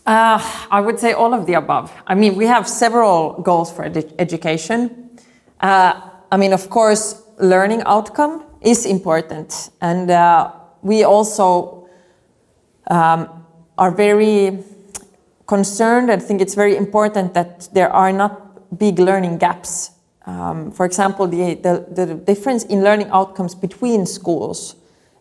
Uh, 0.05 0.37
I 0.69 0.81
would 0.81 0.99
say 0.99 1.13
all 1.13 1.33
of 1.33 1.45
the 1.45 1.53
above. 1.53 1.93
I 2.05 2.13
mean, 2.13 2.35
we 2.35 2.45
have 2.45 2.67
several 2.67 3.41
goals 3.41 3.71
for 3.71 3.85
ed- 3.85 4.13
education. 4.19 5.11
Uh, 5.61 5.93
I 6.29 6.35
mean, 6.35 6.51
of 6.51 6.69
course, 6.69 7.23
learning 7.39 7.83
outcome 7.85 8.43
is 8.61 8.85
important. 8.85 9.69
And 9.79 10.11
uh, 10.11 10.51
we 10.81 11.05
also 11.05 11.87
um, 12.87 13.45
are 13.77 13.91
very 13.91 14.63
concerned 15.47 16.09
and 16.09 16.21
think 16.21 16.41
it's 16.41 16.55
very 16.55 16.75
important 16.75 17.33
that 17.33 17.69
there 17.73 17.89
are 17.89 18.11
not 18.11 18.77
big 18.77 18.99
learning 18.99 19.37
gaps. 19.37 19.91
Um, 20.25 20.71
for 20.71 20.85
example, 20.85 21.27
the, 21.27 21.55
the, 21.55 21.85
the 22.05 22.15
difference 22.15 22.65
in 22.65 22.83
learning 22.83 23.07
outcomes 23.09 23.55
between 23.55 24.05
schools 24.05 24.75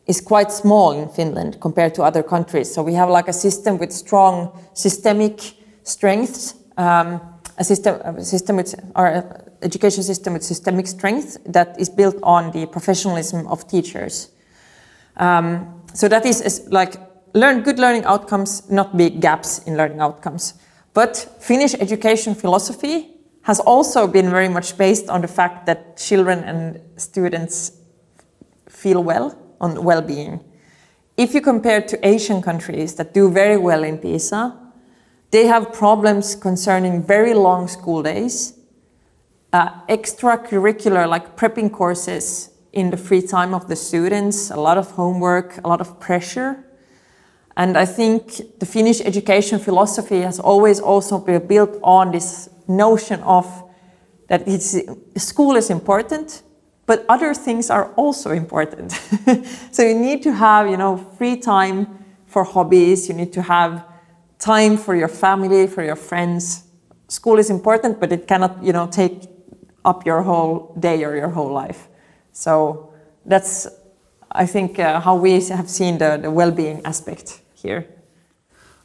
is 0.06 0.20
quite 0.20 0.50
small 0.50 0.92
in 0.92 1.08
Finland 1.08 1.60
compared 1.60 1.94
to 1.94 2.02
other 2.02 2.22
countries. 2.22 2.72
So 2.72 2.82
we 2.82 2.94
have 2.94 3.08
like 3.08 3.28
a 3.28 3.32
system 3.32 3.78
with 3.78 3.92
strong 3.92 4.50
systemic 4.74 5.54
strengths, 5.84 6.54
um, 6.76 7.20
a 7.58 7.64
system, 7.64 8.00
a 8.04 8.24
system 8.24 8.56
with 8.56 8.74
our 8.94 9.24
education 9.62 10.02
system 10.02 10.32
with 10.32 10.42
systemic 10.42 10.86
strength 10.86 11.38
that 11.46 11.78
is 11.78 11.88
built 11.88 12.16
on 12.22 12.50
the 12.50 12.66
professionalism 12.66 13.46
of 13.46 13.66
teachers. 13.68 14.30
Um, 15.16 15.82
so 15.94 16.08
that 16.08 16.26
is, 16.26 16.40
is 16.40 16.66
like 16.70 16.96
learn 17.34 17.62
good 17.62 17.78
learning 17.78 18.04
outcomes, 18.04 18.68
not 18.70 18.96
big 18.96 19.20
gaps 19.20 19.60
in 19.66 19.76
learning 19.76 20.00
outcomes. 20.00 20.54
But 20.94 21.16
Finnish 21.40 21.74
education 21.74 22.34
philosophy 22.34 23.08
has 23.42 23.60
also 23.60 24.06
been 24.06 24.30
very 24.30 24.48
much 24.48 24.76
based 24.76 25.08
on 25.08 25.20
the 25.20 25.28
fact 25.28 25.66
that 25.66 25.96
children 25.96 26.44
and 26.44 26.80
students 26.96 27.72
feel 28.68 29.02
well 29.02 29.36
on 29.62 29.82
well-being. 29.82 30.40
If 31.16 31.32
you 31.34 31.40
compare 31.40 31.80
to 31.80 32.06
Asian 32.06 32.42
countries 32.42 32.96
that 32.96 33.14
do 33.14 33.30
very 33.30 33.56
well 33.56 33.84
in 33.84 33.98
PISA, 33.98 34.58
they 35.30 35.46
have 35.46 35.72
problems 35.72 36.34
concerning 36.34 37.02
very 37.02 37.32
long 37.32 37.68
school 37.68 38.02
days, 38.02 38.58
uh, 39.52 39.70
extracurricular, 39.88 41.08
like 41.08 41.36
prepping 41.36 41.72
courses 41.72 42.50
in 42.72 42.90
the 42.90 42.96
free 42.96 43.22
time 43.22 43.54
of 43.54 43.68
the 43.68 43.76
students, 43.76 44.50
a 44.50 44.56
lot 44.56 44.78
of 44.78 44.90
homework, 44.90 45.58
a 45.64 45.68
lot 45.68 45.80
of 45.80 46.00
pressure. 46.00 46.64
And 47.56 47.76
I 47.76 47.84
think 47.84 48.58
the 48.58 48.66
Finnish 48.66 49.00
education 49.02 49.58
philosophy 49.58 50.22
has 50.22 50.40
always 50.40 50.80
also 50.80 51.18
been 51.18 51.46
built 51.46 51.78
on 51.82 52.12
this 52.12 52.48
notion 52.66 53.20
of 53.20 53.46
that 54.28 54.48
school 55.16 55.56
is 55.56 55.68
important, 55.68 56.42
but 56.92 57.06
other 57.08 57.32
things 57.32 57.70
are 57.70 57.86
also 57.96 58.32
important. 58.32 58.92
so 59.72 59.82
you 59.82 59.98
need 59.98 60.22
to 60.22 60.30
have, 60.30 60.68
you 60.68 60.76
know, 60.76 60.98
free 61.16 61.38
time 61.38 61.86
for 62.26 62.44
hobbies. 62.44 63.08
You 63.08 63.14
need 63.14 63.32
to 63.32 63.40
have 63.40 63.82
time 64.38 64.76
for 64.76 64.94
your 64.94 65.08
family, 65.08 65.66
for 65.66 65.82
your 65.82 65.96
friends. 65.96 66.64
School 67.08 67.38
is 67.38 67.48
important, 67.48 67.98
but 67.98 68.12
it 68.12 68.28
cannot, 68.28 68.62
you 68.62 68.74
know, 68.74 68.86
take 68.88 69.22
up 69.86 70.04
your 70.04 70.20
whole 70.20 70.76
day 70.78 71.02
or 71.02 71.16
your 71.16 71.30
whole 71.30 71.50
life. 71.50 71.88
So 72.32 72.92
that's, 73.24 73.66
I 74.30 74.44
think, 74.44 74.78
uh, 74.78 75.00
how 75.00 75.16
we 75.16 75.40
have 75.48 75.70
seen 75.70 75.96
the, 75.96 76.18
the 76.18 76.30
well-being 76.30 76.84
aspect 76.84 77.40
here. 77.54 77.86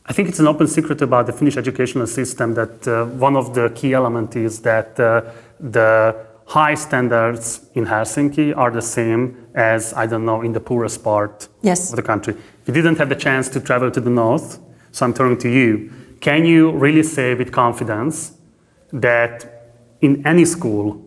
I 0.05 0.13
think 0.13 0.29
it's 0.29 0.39
an 0.39 0.47
open 0.47 0.67
secret 0.67 1.01
about 1.01 1.25
the 1.25 1.33
Finnish 1.33 1.57
educational 1.57 2.07
system 2.07 2.53
that 2.53 2.87
uh, 2.87 3.03
one 3.19 3.35
of 3.35 3.53
the 3.53 3.69
key 3.75 3.93
elements 3.93 4.37
is 4.37 4.61
that 4.61 4.97
uh, 4.97 5.23
the 5.59 6.26
high 6.47 6.75
standards 6.75 7.69
in 7.73 7.85
Helsinki 7.85 8.55
are 8.55 8.71
the 8.71 8.81
same 8.81 9.47
as, 9.53 9.93
I 9.93 10.07
don't 10.07 10.25
know, 10.25 10.41
in 10.41 10.53
the 10.53 10.61
poorest 10.61 11.03
part 11.03 11.49
yes. 11.61 11.89
of 11.89 11.97
the 11.97 12.01
country. 12.01 12.35
If 12.65 12.75
you 12.75 12.81
didn't 12.81 12.97
have 12.97 13.09
the 13.09 13.15
chance 13.15 13.49
to 13.49 13.59
travel 13.59 13.91
to 13.91 13.99
the 13.99 14.09
north, 14.09 14.59
so 14.91 15.05
I'm 15.05 15.13
turning 15.13 15.37
to 15.39 15.49
you, 15.49 15.91
can 16.21 16.45
you 16.45 16.71
really 16.71 17.03
say 17.03 17.35
with 17.35 17.51
confidence 17.51 18.37
that 18.93 19.73
in 20.01 20.25
any 20.25 20.45
school 20.45 21.05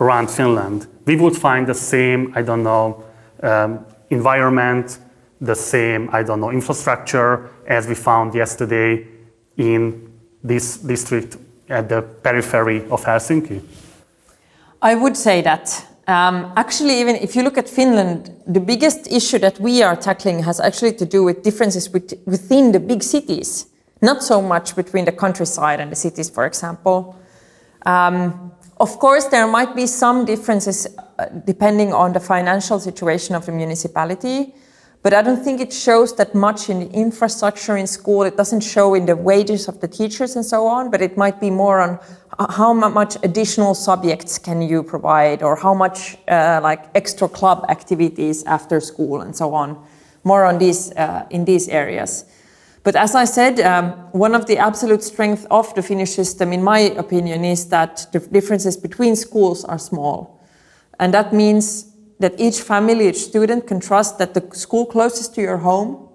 around 0.00 0.28
Finland, 0.28 0.88
we 1.06 1.16
would 1.16 1.36
find 1.36 1.66
the 1.68 1.74
same, 1.74 2.32
I 2.34 2.42
don't 2.42 2.64
know, 2.64 3.04
um, 3.42 3.86
environment, 4.10 4.98
the 5.40 5.54
same, 5.54 6.10
I 6.12 6.24
don't 6.24 6.40
know, 6.40 6.50
infrastructure 6.50 7.50
as 7.66 7.86
we 7.86 7.94
found 7.94 8.34
yesterday 8.34 9.06
in 9.56 10.12
this 10.42 10.78
district 10.78 11.36
at 11.68 11.88
the 11.88 12.02
periphery 12.02 12.84
of 12.90 13.04
Helsinki? 13.04 13.62
I 14.84 14.94
would 14.94 15.16
say 15.16 15.40
that. 15.40 15.86
Um, 16.06 16.52
actually, 16.56 17.00
even 17.00 17.16
if 17.16 17.34
you 17.34 17.42
look 17.42 17.56
at 17.56 17.66
Finland, 17.66 18.30
the 18.46 18.60
biggest 18.60 19.10
issue 19.10 19.38
that 19.38 19.58
we 19.58 19.82
are 19.82 19.96
tackling 19.96 20.42
has 20.42 20.60
actually 20.60 20.92
to 20.96 21.06
do 21.06 21.24
with 21.24 21.42
differences 21.42 21.88
with, 21.90 22.12
within 22.26 22.72
the 22.72 22.80
big 22.80 23.02
cities, 23.02 23.66
not 24.02 24.22
so 24.22 24.42
much 24.42 24.76
between 24.76 25.06
the 25.06 25.12
countryside 25.12 25.80
and 25.80 25.90
the 25.90 25.96
cities, 25.96 26.28
for 26.28 26.44
example. 26.44 27.18
Um, 27.86 28.52
of 28.78 28.98
course, 28.98 29.24
there 29.28 29.46
might 29.46 29.74
be 29.74 29.86
some 29.86 30.26
differences 30.26 30.86
uh, 31.18 31.28
depending 31.46 31.94
on 31.94 32.12
the 32.12 32.20
financial 32.20 32.78
situation 32.78 33.34
of 33.34 33.46
the 33.46 33.52
municipality, 33.52 34.52
but 35.02 35.14
I 35.14 35.22
don't 35.22 35.42
think 35.42 35.60
it 35.60 35.72
shows 35.72 36.14
that 36.16 36.34
much 36.34 36.68
in 36.68 36.80
the 36.80 36.90
infrastructure 36.90 37.76
in 37.78 37.86
school. 37.86 38.22
It 38.22 38.36
doesn't 38.36 38.60
show 38.60 38.94
in 38.94 39.06
the 39.06 39.16
wages 39.16 39.68
of 39.68 39.80
the 39.80 39.88
teachers 39.88 40.36
and 40.36 40.44
so 40.44 40.66
on, 40.66 40.90
but 40.90 41.00
it 41.00 41.16
might 41.16 41.40
be 41.40 41.50
more 41.50 41.80
on 41.80 41.98
how 42.38 42.72
much 42.72 43.16
additional 43.22 43.74
subjects 43.74 44.38
can 44.38 44.62
you 44.62 44.82
provide 44.82 45.42
or 45.42 45.56
how 45.56 45.74
much 45.74 46.16
uh, 46.28 46.60
like 46.62 46.84
extra 46.94 47.28
club 47.28 47.64
activities 47.68 48.44
after 48.44 48.80
school 48.80 49.20
and 49.20 49.36
so 49.36 49.54
on, 49.54 49.78
more 50.24 50.44
on 50.44 50.58
these 50.58 50.92
uh, 50.92 51.26
in 51.30 51.44
these 51.44 51.68
areas. 51.68 52.24
But 52.82 52.96
as 52.96 53.14
I 53.14 53.24
said, 53.24 53.60
um, 53.60 53.92
one 54.12 54.34
of 54.34 54.46
the 54.46 54.58
absolute 54.58 55.02
strengths 55.02 55.46
of 55.50 55.74
the 55.74 55.82
Finnish 55.82 56.10
system, 56.10 56.52
in 56.52 56.62
my 56.62 56.80
opinion, 56.80 57.44
is 57.44 57.68
that 57.68 58.06
the 58.12 58.20
differences 58.20 58.76
between 58.76 59.16
schools 59.16 59.64
are 59.64 59.78
small. 59.78 60.38
And 61.00 61.14
that 61.14 61.32
means 61.32 61.90
that 62.18 62.38
each 62.38 62.60
family, 62.60 63.08
each 63.08 63.22
student 63.22 63.66
can 63.66 63.80
trust 63.80 64.18
that 64.18 64.34
the 64.34 64.46
school 64.54 64.84
closest 64.84 65.34
to 65.36 65.40
your 65.40 65.56
home, 65.56 66.08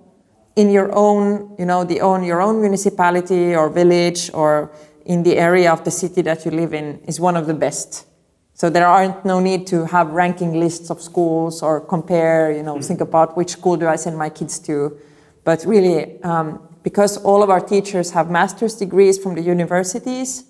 in 0.56 0.70
your 0.70 0.94
own, 0.94 1.56
you 1.58 1.66
know, 1.66 1.84
the 1.84 2.02
own, 2.02 2.24
your 2.24 2.42
own 2.42 2.62
municipality 2.62 3.56
or 3.56 3.70
village 3.70 4.30
or 4.34 4.72
in 5.10 5.24
the 5.24 5.38
area 5.38 5.74
of 5.74 5.84
the 5.84 5.92
city 5.92 6.22
that 6.22 6.46
you 6.46 6.52
live 6.52 6.72
in 6.72 7.00
is 7.08 7.20
one 7.20 7.36
of 7.36 7.48
the 7.48 7.54
best. 7.56 8.06
So 8.54 8.70
there 8.70 8.86
aren't 8.86 9.26
no 9.26 9.40
need 9.40 9.66
to 9.68 9.86
have 9.86 10.12
ranking 10.12 10.60
lists 10.60 10.92
of 10.92 11.02
schools 11.02 11.64
or 11.64 11.82
compare, 11.82 12.52
you 12.52 12.62
know, 12.62 12.80
think 12.80 13.02
about 13.02 13.36
which 13.36 13.50
school 13.50 13.76
do 13.76 13.88
I 13.88 13.96
send 13.96 14.20
my 14.20 14.30
kids 14.30 14.60
to. 14.60 15.00
But 15.44 15.66
really, 15.66 16.22
um, 16.22 16.62
because 16.84 17.18
all 17.24 17.42
of 17.42 17.50
our 17.50 17.60
teachers 17.60 18.12
have 18.12 18.30
master's 18.30 18.76
degrees 18.76 19.18
from 19.18 19.34
the 19.34 19.42
universities, 19.42 20.44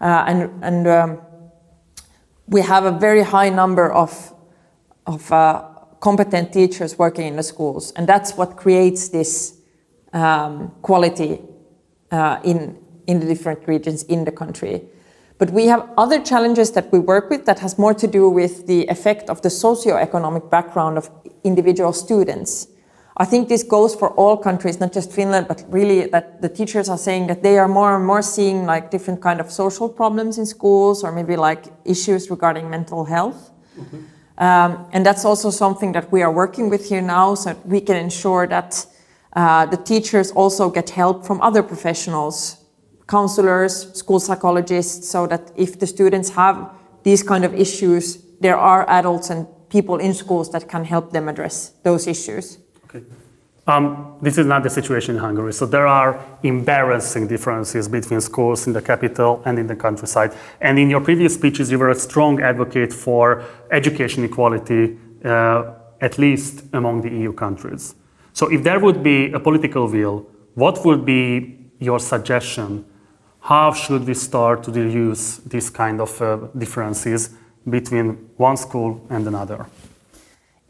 uh, 0.00 0.24
and, 0.26 0.64
and 0.64 0.88
um, 0.88 1.20
we 2.48 2.62
have 2.62 2.86
a 2.86 2.92
very 2.98 3.22
high 3.22 3.48
number 3.48 3.92
of, 3.92 4.34
of 5.06 5.30
uh, 5.30 5.62
competent 6.00 6.52
teachers 6.52 6.98
working 6.98 7.28
in 7.28 7.36
the 7.36 7.44
schools. 7.44 7.92
And 7.92 8.08
that's 8.08 8.36
what 8.36 8.56
creates 8.56 9.10
this 9.10 9.56
um, 10.12 10.72
quality 10.82 11.40
uh, 12.10 12.40
in, 12.42 12.83
in 13.06 13.20
the 13.20 13.26
different 13.26 13.66
regions 13.66 14.02
in 14.04 14.24
the 14.24 14.32
country. 14.32 14.82
But 15.38 15.50
we 15.50 15.66
have 15.66 15.88
other 15.98 16.22
challenges 16.22 16.70
that 16.72 16.92
we 16.92 16.98
work 16.98 17.28
with 17.28 17.44
that 17.46 17.58
has 17.58 17.78
more 17.78 17.94
to 17.94 18.06
do 18.06 18.28
with 18.28 18.66
the 18.66 18.86
effect 18.86 19.28
of 19.28 19.42
the 19.42 19.50
socio-economic 19.50 20.48
background 20.48 20.96
of 20.96 21.10
individual 21.42 21.92
students. 21.92 22.68
I 23.16 23.24
think 23.24 23.48
this 23.48 23.62
goes 23.62 23.94
for 23.94 24.10
all 24.10 24.36
countries, 24.36 24.80
not 24.80 24.92
just 24.92 25.12
Finland, 25.12 25.46
but 25.46 25.64
really 25.68 26.06
that 26.06 26.42
the 26.42 26.48
teachers 26.48 26.88
are 26.88 26.98
saying 26.98 27.28
that 27.28 27.42
they 27.42 27.58
are 27.58 27.68
more 27.68 27.94
and 27.94 28.04
more 28.04 28.22
seeing 28.22 28.66
like 28.66 28.90
different 28.90 29.20
kind 29.20 29.40
of 29.40 29.50
social 29.50 29.88
problems 29.88 30.38
in 30.38 30.46
schools 30.46 31.04
or 31.04 31.12
maybe 31.12 31.36
like 31.36 31.66
issues 31.84 32.28
regarding 32.28 32.68
mental 32.68 33.04
health. 33.04 33.50
Mm-hmm. 33.78 33.98
Um, 34.38 34.86
and 34.92 35.06
that's 35.06 35.24
also 35.24 35.50
something 35.50 35.92
that 35.92 36.10
we 36.10 36.22
are 36.22 36.32
working 36.32 36.68
with 36.68 36.88
here 36.88 37.00
now 37.00 37.36
so 37.36 37.50
that 37.50 37.66
we 37.66 37.80
can 37.80 37.96
ensure 37.96 38.48
that 38.48 38.84
uh, 39.34 39.66
the 39.66 39.76
teachers 39.76 40.32
also 40.32 40.68
get 40.68 40.90
help 40.90 41.24
from 41.24 41.40
other 41.40 41.62
professionals, 41.62 42.63
counselors, 43.06 43.92
school 43.94 44.20
psychologists, 44.20 45.08
so 45.08 45.26
that 45.26 45.52
if 45.56 45.78
the 45.78 45.86
students 45.86 46.30
have 46.30 46.70
these 47.02 47.22
kind 47.22 47.44
of 47.44 47.54
issues, 47.54 48.18
there 48.40 48.56
are 48.56 48.88
adults 48.88 49.30
and 49.30 49.46
people 49.68 49.98
in 49.98 50.14
schools 50.14 50.50
that 50.52 50.68
can 50.68 50.84
help 50.84 51.12
them 51.12 51.28
address 51.28 51.72
those 51.82 52.06
issues. 52.06 52.58
Okay. 52.84 53.02
Um, 53.66 54.16
this 54.20 54.36
is 54.36 54.46
not 54.46 54.62
the 54.62 54.70
situation 54.70 55.14
in 55.16 55.20
Hungary. 55.20 55.52
So 55.52 55.64
there 55.64 55.86
are 55.86 56.22
embarrassing 56.42 57.28
differences 57.28 57.88
between 57.88 58.20
schools 58.20 58.66
in 58.66 58.74
the 58.74 58.82
capital 58.82 59.42
and 59.46 59.58
in 59.58 59.66
the 59.66 59.76
countryside. 59.76 60.32
And 60.60 60.78
in 60.78 60.90
your 60.90 61.00
previous 61.00 61.34
speeches, 61.34 61.70
you 61.70 61.78
were 61.78 61.90
a 61.90 61.94
strong 61.94 62.42
advocate 62.42 62.92
for 62.92 63.42
education 63.70 64.22
equality, 64.24 64.98
uh, 65.24 65.72
at 66.00 66.18
least 66.18 66.64
among 66.74 67.00
the 67.00 67.08
EU 67.08 67.32
countries. 67.32 67.94
So 68.34 68.52
if 68.52 68.62
there 68.62 68.80
would 68.80 69.02
be 69.02 69.32
a 69.32 69.40
political 69.40 69.88
will, 69.88 70.26
what 70.54 70.84
would 70.84 71.06
be 71.06 71.70
your 71.78 71.98
suggestion? 71.98 72.84
How 73.44 73.74
should 73.74 74.06
we 74.06 74.14
start 74.14 74.62
to 74.62 74.70
reduce 74.70 75.36
these 75.36 75.68
kind 75.68 76.00
of 76.00 76.22
uh, 76.22 76.36
differences 76.56 77.28
between 77.68 78.30
one 78.38 78.56
school 78.56 79.06
and 79.10 79.28
another? 79.28 79.66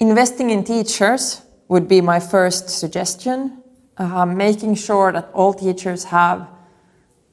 Investing 0.01 0.51
in 0.51 0.65
teachers 0.65 1.43
would 1.69 1.87
be 1.87 2.01
my 2.01 2.19
first 2.19 2.69
suggestion. 2.69 3.63
Uh, 3.97 4.27
making 4.27 4.75
sure 4.75 5.13
that 5.13 5.31
all 5.33 5.55
teachers 5.55 6.03
have 6.03 6.49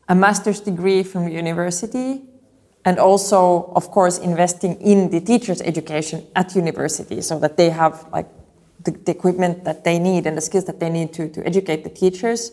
a 0.07 0.13
master's 0.13 0.59
degree 0.59 1.01
from 1.01 1.27
university 1.27 2.21
and 2.85 2.99
also 2.99 3.73
of 3.75 3.89
course 3.89 4.19
investing 4.19 4.79
in 4.79 5.09
the 5.09 5.19
teachers 5.19 5.59
education 5.63 6.23
at 6.35 6.55
university 6.55 7.19
so 7.19 7.39
that 7.39 7.57
they 7.57 7.71
have 7.71 8.05
like 8.13 8.27
the, 8.83 8.91
the, 8.91 9.11
equipment 9.11 9.63
that 9.63 9.83
they 9.83 9.97
need 9.97 10.27
and 10.27 10.37
the 10.37 10.41
skills 10.41 10.65
that 10.65 10.79
they 10.79 10.89
need 10.89 11.11
to, 11.13 11.29
to 11.29 11.43
educate 11.47 11.83
the 11.83 11.89
teachers 11.89 12.51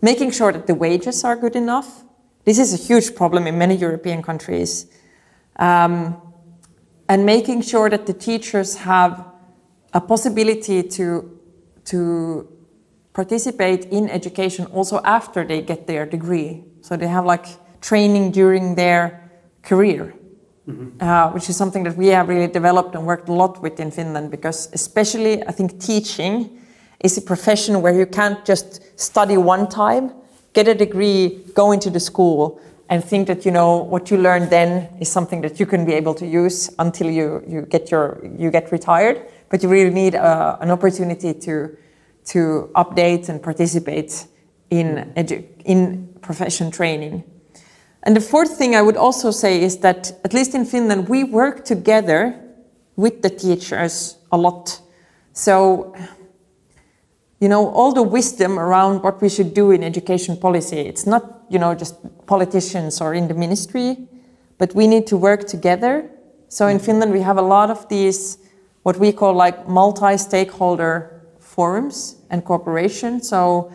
making 0.00 0.30
sure 0.30 0.52
that 0.52 0.68
the 0.68 0.74
wages 0.74 1.24
are 1.24 1.34
good 1.34 1.56
enough 1.56 2.04
this 2.44 2.58
is 2.58 2.74
a 2.74 2.76
huge 2.76 3.14
problem 3.14 3.46
in 3.46 3.56
many 3.58 3.74
european 3.74 4.22
countries 4.22 4.86
um, 5.56 6.20
and 7.08 7.26
making 7.26 7.62
sure 7.62 7.90
that 7.90 8.06
the 8.06 8.14
teachers 8.14 8.76
have 8.76 9.32
a 9.92 10.00
possibility 10.00 10.82
to, 10.82 11.38
to 11.84 12.48
participate 13.12 13.86
in 13.86 14.08
education 14.08 14.66
also 14.66 15.00
after 15.04 15.44
they 15.44 15.60
get 15.60 15.86
their 15.86 16.06
degree. 16.06 16.64
So 16.80 16.96
they 16.96 17.08
have 17.08 17.26
like 17.26 17.46
training 17.80 18.32
during 18.32 18.74
their 18.74 19.30
career, 19.62 20.14
mm-hmm. 20.66 21.02
uh, 21.02 21.32
which 21.32 21.50
is 21.50 21.56
something 21.56 21.82
that 21.84 21.96
we 21.96 22.08
have 22.08 22.28
really 22.28 22.50
developed 22.50 22.94
and 22.94 23.06
worked 23.06 23.28
a 23.28 23.32
lot 23.32 23.60
with 23.60 23.78
in 23.78 23.90
Finland 23.90 24.30
because, 24.30 24.70
especially, 24.72 25.46
I 25.46 25.52
think 25.52 25.80
teaching 25.80 26.58
is 27.00 27.18
a 27.18 27.22
profession 27.22 27.82
where 27.82 27.92
you 27.92 28.06
can't 28.06 28.44
just 28.44 28.98
study 28.98 29.36
one 29.36 29.68
time, 29.68 30.12
get 30.52 30.68
a 30.68 30.74
degree, 30.74 31.44
go 31.54 31.72
into 31.72 31.90
the 31.90 32.00
school, 32.00 32.60
and 32.88 33.04
think 33.04 33.26
that 33.26 33.44
you 33.46 33.50
know 33.50 33.76
what 33.76 34.10
you 34.10 34.18
learned 34.18 34.50
then 34.50 34.88
is 35.00 35.10
something 35.10 35.40
that 35.40 35.58
you 35.58 35.66
can 35.66 35.84
be 35.84 35.94
able 35.94 36.14
to 36.14 36.26
use 36.26 36.70
until 36.78 37.10
you, 37.10 37.42
you 37.48 37.62
get 37.62 37.90
your 37.90 38.20
you 38.38 38.50
get 38.50 38.70
retired 38.70 39.26
but 39.52 39.62
you 39.62 39.68
really 39.68 39.90
need 39.90 40.14
uh, 40.14 40.56
an 40.60 40.70
opportunity 40.70 41.34
to 41.34 41.76
to 42.24 42.70
update 42.74 43.28
and 43.28 43.42
participate 43.42 44.24
in 44.70 45.12
edu- 45.14 45.44
in 45.64 46.08
profession 46.22 46.70
training. 46.70 47.22
And 48.04 48.16
the 48.16 48.20
fourth 48.20 48.56
thing 48.56 48.74
I 48.74 48.80
would 48.80 48.96
also 48.96 49.30
say 49.30 49.62
is 49.62 49.78
that 49.78 50.12
at 50.24 50.32
least 50.32 50.54
in 50.54 50.64
Finland 50.64 51.08
we 51.08 51.22
work 51.22 51.64
together 51.66 52.34
with 52.96 53.20
the 53.20 53.28
teachers 53.28 54.16
a 54.30 54.38
lot. 54.38 54.80
So 55.34 55.94
you 57.42 57.48
know 57.48 57.62
all 57.78 57.92
the 57.92 58.02
wisdom 58.18 58.58
around 58.58 59.02
what 59.02 59.20
we 59.20 59.28
should 59.28 59.52
do 59.52 59.72
in 59.72 59.82
education 59.82 60.36
policy. 60.36 60.80
It's 60.90 61.06
not 61.06 61.22
you 61.50 61.58
know 61.58 61.74
just 61.74 61.94
politicians 62.26 63.00
or 63.00 63.14
in 63.14 63.28
the 63.28 63.34
ministry 63.34 64.08
but 64.58 64.74
we 64.74 64.86
need 64.86 65.08
to 65.08 65.16
work 65.16 65.48
together. 65.48 66.08
So 66.48 66.68
in 66.68 66.78
finland 66.78 67.12
we 67.12 67.22
have 67.22 67.38
a 67.38 67.46
lot 67.54 67.68
of 67.68 67.88
these 67.88 68.38
what 68.82 68.96
we 68.96 69.12
call 69.12 69.34
like 69.34 69.68
multi-stakeholder 69.68 71.22
forums 71.38 72.16
and 72.30 72.44
cooperation. 72.44 73.22
So, 73.22 73.72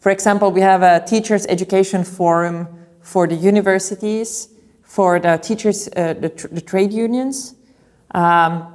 for 0.00 0.10
example, 0.10 0.50
we 0.50 0.60
have 0.60 0.82
a 0.82 1.04
teachers 1.04 1.46
education 1.46 2.04
forum 2.04 2.68
for 3.00 3.26
the 3.26 3.34
universities, 3.34 4.48
for 4.82 5.18
the 5.18 5.36
teachers, 5.38 5.88
uh, 5.96 6.14
the, 6.14 6.28
tr 6.28 6.48
the, 6.48 6.60
trade 6.60 6.92
unions, 6.92 7.54
um, 8.12 8.74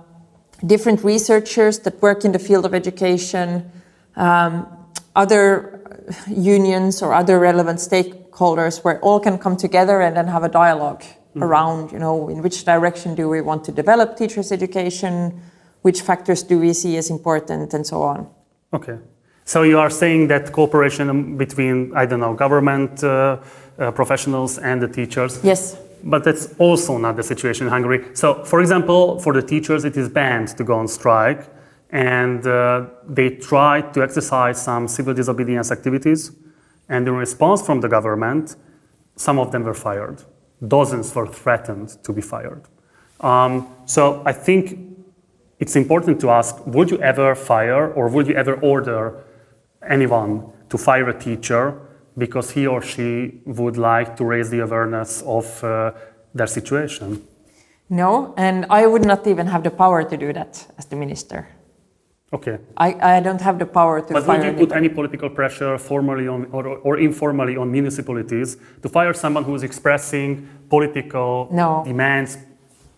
different 0.65 1.03
researchers 1.03 1.79
that 1.79 2.01
work 2.01 2.25
in 2.25 2.31
the 2.31 2.39
field 2.39 2.65
of 2.65 2.73
education, 2.73 3.71
um, 4.15 4.67
other 5.15 5.81
unions 6.27 7.01
or 7.01 7.13
other 7.13 7.39
relevant 7.39 7.79
stakeholders 7.79 8.83
where 8.83 8.99
all 8.99 9.19
can 9.19 9.37
come 9.37 9.55
together 9.55 10.01
and 10.01 10.15
then 10.15 10.27
have 10.27 10.43
a 10.43 10.49
dialogue 10.49 11.03
mm 11.03 11.41
around, 11.41 11.91
you 11.91 11.97
know, 11.97 12.29
in 12.29 12.43
which 12.43 12.63
direction 12.63 13.15
do 13.15 13.27
we 13.27 13.41
want 13.41 13.63
to 13.65 13.71
develop 13.71 14.15
teachers 14.15 14.51
education, 14.51 15.41
which 15.81 16.01
factors 16.01 16.43
do 16.43 16.59
we 16.59 16.73
see 16.73 16.95
as 16.95 17.09
important, 17.09 17.73
and 17.73 17.87
so 17.87 18.03
on. 18.03 18.29
Okay. 18.71 18.99
So 19.45 19.63
you 19.63 19.79
are 19.79 19.89
saying 19.89 20.27
that 20.27 20.51
cooperation 20.51 21.35
between, 21.37 21.91
I 21.95 22.05
don't 22.05 22.19
know, 22.19 22.35
government 22.35 23.03
uh, 23.03 23.37
uh, 23.79 23.91
professionals 23.91 24.59
and 24.59 24.79
the 24.79 24.87
teachers. 24.87 25.39
Yes. 25.43 25.75
But 26.03 26.23
that's 26.23 26.53
also 26.59 26.97
not 26.97 27.15
the 27.15 27.23
situation 27.23 27.65
in 27.67 27.71
Hungary. 27.71 28.05
So, 28.13 28.43
for 28.43 28.61
example, 28.61 29.19
for 29.19 29.33
the 29.33 29.41
teachers, 29.41 29.85
it 29.85 29.97
is 29.97 30.09
banned 30.09 30.49
to 30.57 30.63
go 30.63 30.75
on 30.75 30.87
strike, 30.87 31.47
and 31.93 32.45
uh, 32.47 32.87
they 33.07 33.29
tried 33.29 33.93
to 33.93 34.01
exercise 34.01 34.59
some 34.59 34.87
civil 34.87 35.13
disobedience 35.13 35.71
activities. 35.71 36.31
And 36.89 37.07
in 37.07 37.13
response 37.13 37.61
from 37.61 37.81
the 37.81 37.87
government, 37.87 38.55
some 39.15 39.37
of 39.37 39.51
them 39.51 39.63
were 39.63 39.75
fired. 39.75 40.23
Dozens 40.67 41.13
were 41.13 41.27
threatened 41.27 42.03
to 42.03 42.11
be 42.11 42.21
fired. 42.21 42.63
Um, 43.19 43.67
so 43.85 44.23
I 44.25 44.33
think 44.33 44.79
it's 45.59 45.75
important 45.75 46.19
to 46.21 46.31
ask 46.31 46.65
would 46.65 46.89
you 46.89 46.97
ever 46.97 47.35
fire 47.35 47.93
or 47.93 48.09
would 48.09 48.27
you 48.27 48.33
ever 48.33 48.55
order 48.55 49.23
anyone 49.87 50.51
to 50.69 50.79
fire 50.79 51.07
a 51.09 51.17
teacher 51.17 51.79
because 52.17 52.49
he 52.49 52.65
or 52.65 52.81
she 52.81 53.39
would 53.45 53.77
like 53.77 54.15
to 54.17 54.25
raise 54.25 54.49
the 54.49 54.61
awareness 54.61 55.21
of 55.27 55.63
uh, 55.63 55.91
their 56.33 56.47
situation? 56.47 57.21
No, 57.87 58.33
and 58.35 58.65
I 58.71 58.87
would 58.87 59.05
not 59.05 59.27
even 59.27 59.45
have 59.45 59.61
the 59.61 59.69
power 59.69 60.03
to 60.03 60.17
do 60.17 60.33
that 60.33 60.65
as 60.79 60.85
the 60.85 60.95
minister. 60.95 61.47
Okay. 62.33 62.57
I, 62.77 63.17
I 63.17 63.19
don't 63.19 63.41
have 63.41 63.59
the 63.59 63.65
power 63.65 64.01
to 64.01 64.13
but 64.13 64.23
fire. 64.23 64.39
But 64.39 64.45
would 64.45 64.59
you 64.59 64.67
put 64.67 64.75
any 64.75 64.89
political 64.89 65.29
pressure, 65.29 65.77
formally 65.77 66.27
on, 66.27 66.47
or, 66.51 66.65
or 66.67 66.97
informally, 66.97 67.55
on 67.57 67.71
municipalities 67.71 68.57
to 68.81 68.89
fire 68.89 69.13
someone 69.13 69.43
who 69.43 69.53
is 69.53 69.63
expressing 69.63 70.49
political 70.67 71.47
no. 71.51 71.83
demands, 71.85 72.37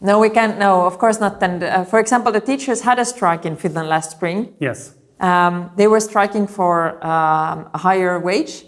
no, 0.01 0.19
we 0.19 0.29
can't. 0.29 0.59
No, 0.59 0.85
of 0.85 0.97
course 0.97 1.19
not. 1.19 1.41
And 1.41 1.63
uh, 1.63 1.83
for 1.83 1.99
example, 1.99 2.31
the 2.31 2.41
teachers 2.41 2.81
had 2.81 2.99
a 2.99 3.05
strike 3.05 3.45
in 3.45 3.55
Finland 3.55 3.89
last 3.89 4.11
spring. 4.11 4.53
Yes. 4.59 4.93
Um, 5.19 5.71
they 5.77 5.87
were 5.87 5.99
striking 5.99 6.47
for 6.47 7.03
um, 7.05 7.69
a 7.73 7.77
higher 7.77 8.19
wage, 8.19 8.65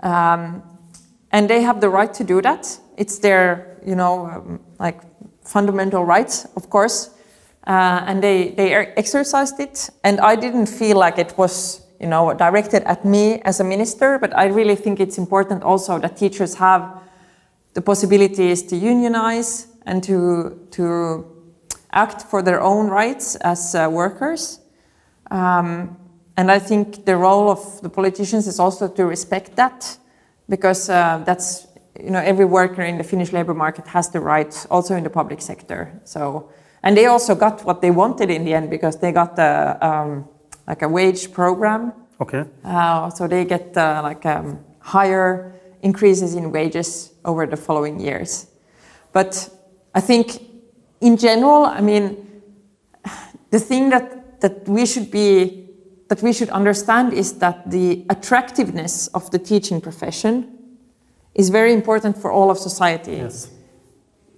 um, 0.00 0.62
and 1.30 1.48
they 1.48 1.62
have 1.62 1.80
the 1.80 1.88
right 1.88 2.12
to 2.14 2.24
do 2.24 2.42
that. 2.42 2.78
It's 2.96 3.18
their, 3.20 3.78
you 3.86 3.94
know, 3.94 4.26
um, 4.26 4.60
like 4.78 5.00
fundamental 5.44 6.04
rights, 6.04 6.46
of 6.56 6.68
course. 6.68 7.10
Uh, 7.70 8.02
and 8.08 8.20
they 8.20 8.50
they 8.56 8.74
exercised 8.96 9.60
it. 9.60 9.90
And 10.02 10.18
I 10.18 10.34
didn't 10.34 10.66
feel 10.66 10.98
like 10.98 11.20
it 11.20 11.38
was, 11.38 11.82
you 12.00 12.08
know, 12.08 12.34
directed 12.34 12.82
at 12.84 13.04
me 13.04 13.40
as 13.44 13.60
a 13.60 13.64
minister. 13.64 14.18
But 14.18 14.30
I 14.36 14.46
really 14.46 14.76
think 14.76 14.98
it's 14.98 15.18
important 15.18 15.62
also 15.62 15.98
that 16.00 16.16
teachers 16.16 16.54
have 16.56 16.82
the 17.74 17.80
possibilities 17.80 18.62
to 18.64 18.76
unionize 18.76 19.68
and 19.86 20.02
to, 20.02 20.58
to 20.72 21.24
act 21.92 22.22
for 22.22 22.42
their 22.42 22.60
own 22.60 22.88
rights 22.88 23.36
as 23.36 23.74
uh, 23.74 23.88
workers. 23.88 24.60
Um, 25.30 25.96
and 26.36 26.50
I 26.50 26.58
think 26.58 27.04
the 27.04 27.16
role 27.16 27.50
of 27.50 27.80
the 27.82 27.88
politicians 27.88 28.48
is 28.48 28.58
also 28.58 28.88
to 28.88 29.06
respect 29.06 29.54
that, 29.54 29.98
because 30.48 30.90
uh, 30.90 31.22
that's 31.24 31.68
you 32.00 32.10
know 32.10 32.20
every 32.20 32.46
worker 32.46 32.82
in 32.82 32.98
the 32.98 33.04
Finnish 33.04 33.32
labor 33.32 33.54
market 33.54 33.86
has 33.86 34.08
the 34.08 34.18
right, 34.18 34.66
also 34.70 34.96
in 34.96 35.04
the 35.04 35.10
public 35.10 35.40
sector. 35.40 36.00
So 36.04 36.50
and 36.82 36.96
they 36.96 37.06
also 37.06 37.34
got 37.34 37.64
what 37.64 37.80
they 37.80 37.90
wanted 37.90 38.30
in 38.30 38.44
the 38.44 38.54
end 38.54 38.70
because 38.70 38.98
they 38.98 39.12
got 39.12 39.38
a, 39.38 39.78
um, 39.80 40.28
like 40.66 40.82
a 40.82 40.88
wage 40.88 41.32
program. 41.32 41.92
Okay. 42.20 42.44
Uh, 42.64 43.10
so 43.10 43.26
they 43.26 43.44
get 43.44 43.76
uh, 43.76 44.00
like 44.02 44.24
um, 44.26 44.58
higher 44.80 45.52
increases 45.82 46.34
in 46.34 46.50
wages 46.52 47.12
over 47.24 47.46
the 47.46 47.56
following 47.56 48.00
years. 48.00 48.46
But 49.12 49.48
I 49.94 50.00
think 50.00 50.40
in 51.00 51.16
general, 51.16 51.64
I 51.66 51.80
mean, 51.80 52.42
the 53.50 53.60
thing 53.60 53.90
that, 53.90 54.40
that 54.40 54.68
we 54.68 54.86
should 54.86 55.10
be 55.10 55.60
that 56.10 56.22
we 56.22 56.32
should 56.32 56.50
understand 56.50 57.12
is 57.12 57.38
that 57.38 57.70
the 57.70 58.04
attractiveness 58.10 59.06
of 59.14 59.30
the 59.30 59.38
teaching 59.38 59.80
profession 59.80 60.58
is 61.36 61.50
very 61.50 61.72
important 61.72 62.18
for 62.18 62.32
all 62.32 62.50
of 62.50 62.58
society. 62.58 63.12
Yes. 63.12 63.48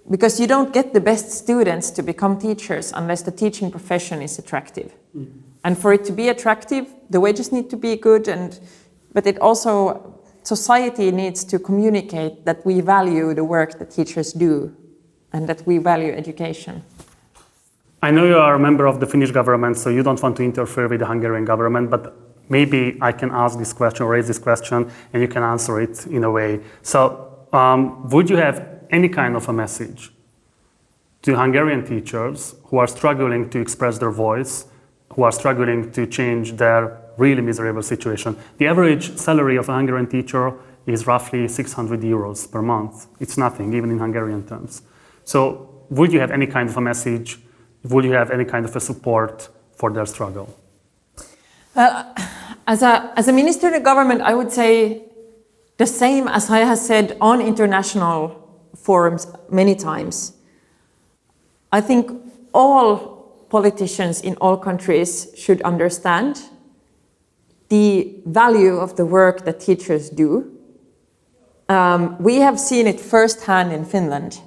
Because 0.09 0.39
you 0.39 0.47
don't 0.47 0.73
get 0.73 0.93
the 0.93 0.99
best 0.99 1.31
students 1.31 1.89
to 1.91 2.03
become 2.03 2.37
teachers 2.37 2.91
unless 2.93 3.21
the 3.21 3.31
teaching 3.31 3.71
profession 3.71 4.21
is 4.21 4.37
attractive. 4.37 4.93
Mm. 5.15 5.31
And 5.63 5.77
for 5.77 5.93
it 5.93 6.03
to 6.05 6.11
be 6.11 6.27
attractive, 6.27 6.87
the 7.09 7.21
wages 7.21 7.51
need 7.51 7.69
to 7.69 7.77
be 7.77 7.95
good 7.95 8.27
and 8.27 8.59
but 9.13 9.27
it 9.27 9.39
also 9.39 10.19
society 10.43 11.11
needs 11.11 11.43
to 11.45 11.59
communicate 11.59 12.45
that 12.45 12.65
we 12.65 12.81
value 12.81 13.33
the 13.33 13.43
work 13.43 13.79
that 13.79 13.91
teachers 13.91 14.33
do 14.33 14.75
and 15.31 15.47
that 15.47 15.65
we 15.65 15.77
value 15.77 16.11
education. 16.11 16.83
I 18.01 18.11
know 18.11 18.25
you 18.25 18.37
are 18.37 18.55
a 18.55 18.59
member 18.59 18.85
of 18.85 18.99
the 18.99 19.05
Finnish 19.05 19.31
government, 19.31 19.77
so 19.77 19.89
you 19.89 20.03
don't 20.03 20.21
want 20.21 20.35
to 20.37 20.43
interfere 20.43 20.89
with 20.89 20.99
the 20.99 21.05
Hungarian 21.05 21.45
government, 21.45 21.89
but 21.89 22.13
maybe 22.49 22.97
I 23.01 23.13
can 23.13 23.31
ask 23.31 23.57
this 23.57 23.71
question, 23.71 24.05
raise 24.05 24.27
this 24.27 24.39
question, 24.39 24.91
and 25.13 25.21
you 25.21 25.27
can 25.29 25.41
answer 25.41 25.79
it 25.79 26.05
in 26.07 26.25
a 26.25 26.31
way. 26.31 26.59
So, 26.81 27.47
um, 27.53 28.09
would 28.09 28.29
you 28.29 28.35
have 28.35 28.72
any 28.93 29.09
kind 29.09 29.35
of 29.35 29.49
a 29.49 29.53
message 29.53 30.11
to 31.23 31.35
Hungarian 31.35 31.85
teachers 31.85 32.55
who 32.65 32.77
are 32.77 32.87
struggling 32.87 33.49
to 33.49 33.59
express 33.59 33.97
their 33.97 34.11
voice, 34.11 34.67
who 35.13 35.23
are 35.23 35.31
struggling 35.31 35.91
to 35.91 36.07
change 36.07 36.53
their 36.53 37.01
really 37.17 37.41
miserable 37.41 37.83
situation? 37.83 38.37
The 38.57 38.67
average 38.67 39.17
salary 39.17 39.57
of 39.57 39.67
a 39.67 39.73
Hungarian 39.73 40.07
teacher 40.07 40.53
is 40.85 41.07
roughly 41.07 41.47
600 41.47 42.01
euros 42.01 42.49
per 42.49 42.61
month. 42.61 43.07
It's 43.19 43.37
nothing, 43.37 43.73
even 43.73 43.89
in 43.91 43.99
Hungarian 43.99 44.47
terms. 44.47 44.81
So, 45.25 45.69
would 45.89 46.13
you 46.13 46.19
have 46.19 46.31
any 46.31 46.47
kind 46.47 46.69
of 46.69 46.77
a 46.77 46.81
message 46.81 47.39
Would 47.83 48.05
you 48.05 48.13
have 48.13 48.31
any 48.31 48.45
kind 48.45 48.65
of 48.65 48.75
a 48.75 48.79
support 48.79 49.49
for 49.75 49.91
their 49.91 50.05
struggle? 50.05 50.57
Well, 51.75 52.15
as 52.65 52.81
a, 52.81 53.11
as 53.17 53.27
a 53.27 53.33
minister 53.33 53.67
in 53.67 53.73
the 53.73 53.79
government, 53.79 54.21
I 54.21 54.33
would 54.33 54.51
say 54.51 55.03
the 55.77 55.87
same 55.87 56.27
as 56.27 56.49
I 56.49 56.59
have 56.59 56.77
said 56.77 57.17
on 57.19 57.41
international 57.41 58.42
forums 58.75 59.27
many 59.49 59.75
times. 59.75 60.33
I 61.71 61.81
think 61.81 62.11
all 62.53 63.47
politicians 63.49 64.21
in 64.21 64.35
all 64.35 64.57
countries 64.57 65.33
should 65.37 65.61
understand 65.61 66.41
the 67.69 68.15
value 68.25 68.77
of 68.77 68.95
the 68.95 69.05
work 69.05 69.45
that 69.45 69.59
teachers 69.59 70.09
do. 70.09 70.51
Um, 71.69 72.17
we 72.19 72.35
have 72.37 72.59
seen 72.59 72.87
it 72.87 72.99
firsthand 72.99 73.71
in 73.71 73.85
Finland 73.85 74.41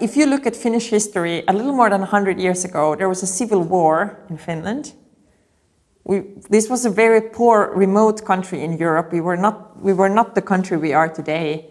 if 0.00 0.16
you 0.16 0.26
look 0.26 0.46
at 0.46 0.56
Finnish 0.56 0.88
history, 0.90 1.44
a 1.48 1.52
little 1.52 1.72
more 1.72 1.90
than 1.90 2.00
100 2.00 2.38
years 2.38 2.64
ago, 2.64 2.96
there 2.96 3.08
was 3.08 3.22
a 3.22 3.26
civil 3.26 3.62
war 3.62 4.24
in 4.28 4.38
Finland. 4.38 4.92
We, 6.04 6.22
this 6.50 6.68
was 6.68 6.84
a 6.84 6.90
very 6.90 7.20
poor, 7.20 7.72
remote 7.74 8.24
country 8.24 8.62
in 8.62 8.78
Europe. 8.78 9.12
We 9.12 9.20
were, 9.20 9.36
not, 9.36 9.80
we 9.82 9.92
were 9.92 10.08
not 10.08 10.34
the 10.34 10.42
country 10.42 10.76
we 10.76 10.92
are 10.92 11.08
today. 11.08 11.70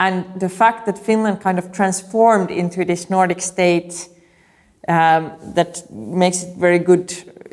And 0.00 0.40
the 0.40 0.48
fact 0.48 0.86
that 0.86 0.98
Finland 0.98 1.40
kind 1.40 1.58
of 1.58 1.72
transformed 1.72 2.50
into 2.50 2.84
this 2.84 3.08
Nordic 3.10 3.40
state 3.40 4.08
um, 4.88 5.32
that 5.54 5.90
makes 5.90 6.42
it 6.42 6.56
very 6.56 6.78
good 6.78 7.12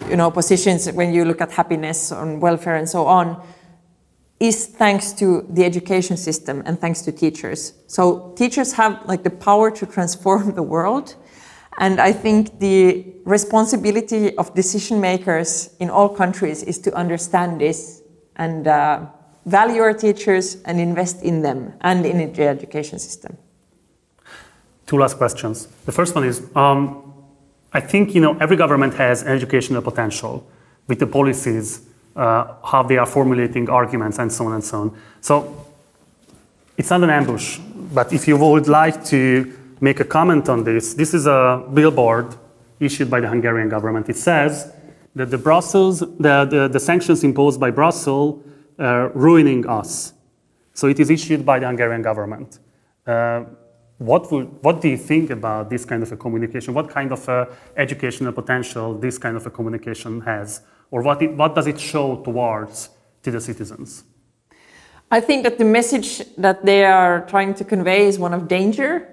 you 0.09 0.15
know, 0.15 0.31
positions 0.31 0.91
when 0.91 1.13
you 1.13 1.25
look 1.25 1.41
at 1.41 1.51
happiness 1.51 2.11
and 2.11 2.41
welfare 2.41 2.75
and 2.75 2.89
so 2.89 3.05
on, 3.05 3.41
is 4.39 4.65
thanks 4.65 5.13
to 5.13 5.45
the 5.51 5.63
education 5.63 6.17
system 6.17 6.63
and 6.65 6.79
thanks 6.79 7.03
to 7.03 7.11
teachers. 7.11 7.73
So 7.85 8.33
teachers 8.35 8.73
have 8.73 9.05
like 9.05 9.23
the 9.23 9.29
power 9.29 9.69
to 9.69 9.85
transform 9.85 10.55
the 10.55 10.63
world. 10.63 11.15
And 11.77 12.01
I 12.01 12.11
think 12.11 12.59
the 12.59 13.05
responsibility 13.23 14.35
of 14.37 14.53
decision 14.55 14.99
makers 14.99 15.69
in 15.79 15.89
all 15.89 16.09
countries 16.09 16.63
is 16.63 16.79
to 16.79 16.93
understand 16.95 17.61
this 17.61 18.01
and 18.35 18.67
uh, 18.67 19.05
value 19.45 19.81
our 19.81 19.93
teachers 19.93 20.61
and 20.63 20.79
invest 20.79 21.23
in 21.23 21.41
them 21.41 21.73
and 21.81 22.05
in 22.05 22.31
the 22.33 22.43
education 22.43 22.99
system. 22.99 23.37
Two 24.85 24.97
last 24.97 25.17
questions. 25.17 25.67
The 25.85 25.91
first 25.91 26.15
one 26.15 26.25
is 26.25 26.43
um, 26.55 27.13
I 27.73 27.79
think 27.79 28.13
you 28.13 28.21
know 28.21 28.37
every 28.39 28.57
government 28.57 28.93
has 28.95 29.23
educational 29.23 29.81
potential 29.81 30.45
with 30.87 30.99
the 30.99 31.07
policies 31.07 31.81
uh, 32.15 32.55
how 32.63 32.83
they 32.83 32.97
are 32.97 33.05
formulating 33.05 33.69
arguments 33.69 34.19
and 34.19 34.31
so 34.31 34.45
on 34.45 34.53
and 34.53 34.63
so 34.63 34.81
on. 34.81 34.97
So 35.21 35.65
it's 36.77 36.89
not 36.89 37.03
an 37.03 37.09
ambush, 37.09 37.59
but 37.93 38.11
if 38.11 38.27
you 38.27 38.37
would 38.37 38.67
like 38.67 39.05
to 39.05 39.57
make 39.79 39.99
a 39.99 40.05
comment 40.05 40.49
on 40.49 40.63
this, 40.63 40.93
this 40.93 41.13
is 41.13 41.25
a 41.25 41.65
billboard 41.73 42.35
issued 42.79 43.09
by 43.09 43.19
the 43.21 43.29
Hungarian 43.29 43.69
government. 43.69 44.09
It 44.09 44.17
says 44.17 44.73
that 45.15 45.31
the 45.31 45.37
Brussels, 45.37 45.99
the, 45.99 46.45
the, 46.45 46.69
the 46.71 46.79
sanctions 46.79 47.23
imposed 47.23 47.59
by 47.59 47.71
Brussels 47.71 48.43
are 48.81 49.09
ruining 49.09 49.67
us. 49.67 50.13
So 50.73 50.87
it 50.87 50.99
is 50.99 51.09
issued 51.09 51.45
by 51.45 51.59
the 51.59 51.67
Hungarian 51.67 52.01
government. 52.01 52.59
Uh, 53.05 53.43
what, 53.97 54.31
would, 54.31 54.63
what 54.63 54.81
do 54.81 54.89
you 54.89 54.97
think 54.97 55.29
about 55.29 55.69
this 55.69 55.85
kind 55.85 56.01
of 56.01 56.11
a 56.11 56.17
communication? 56.17 56.73
What 56.73 56.89
kind 56.89 57.11
of 57.11 57.29
uh, 57.29 57.45
educational 57.77 58.33
potential 58.33 58.97
this 58.97 59.17
kind 59.17 59.37
of 59.37 59.45
a 59.45 59.49
communication 59.49 60.21
has? 60.21 60.61
or 60.91 61.01
what, 61.01 61.21
it, 61.21 61.33
what 61.35 61.55
does 61.55 61.67
it 61.67 61.79
show 61.79 62.17
towards 62.17 62.89
to 63.23 63.31
the 63.31 63.41
citizens? 63.41 64.03
I 65.09 65.19
think 65.19 65.43
that 65.43 65.57
the 65.57 65.65
message 65.65 66.21
that 66.37 66.65
they 66.65 66.85
are 66.85 67.25
trying 67.25 67.53
to 67.55 67.63
convey 67.63 68.05
is 68.05 68.19
one 68.19 68.33
of 68.33 68.47
danger. 68.47 69.07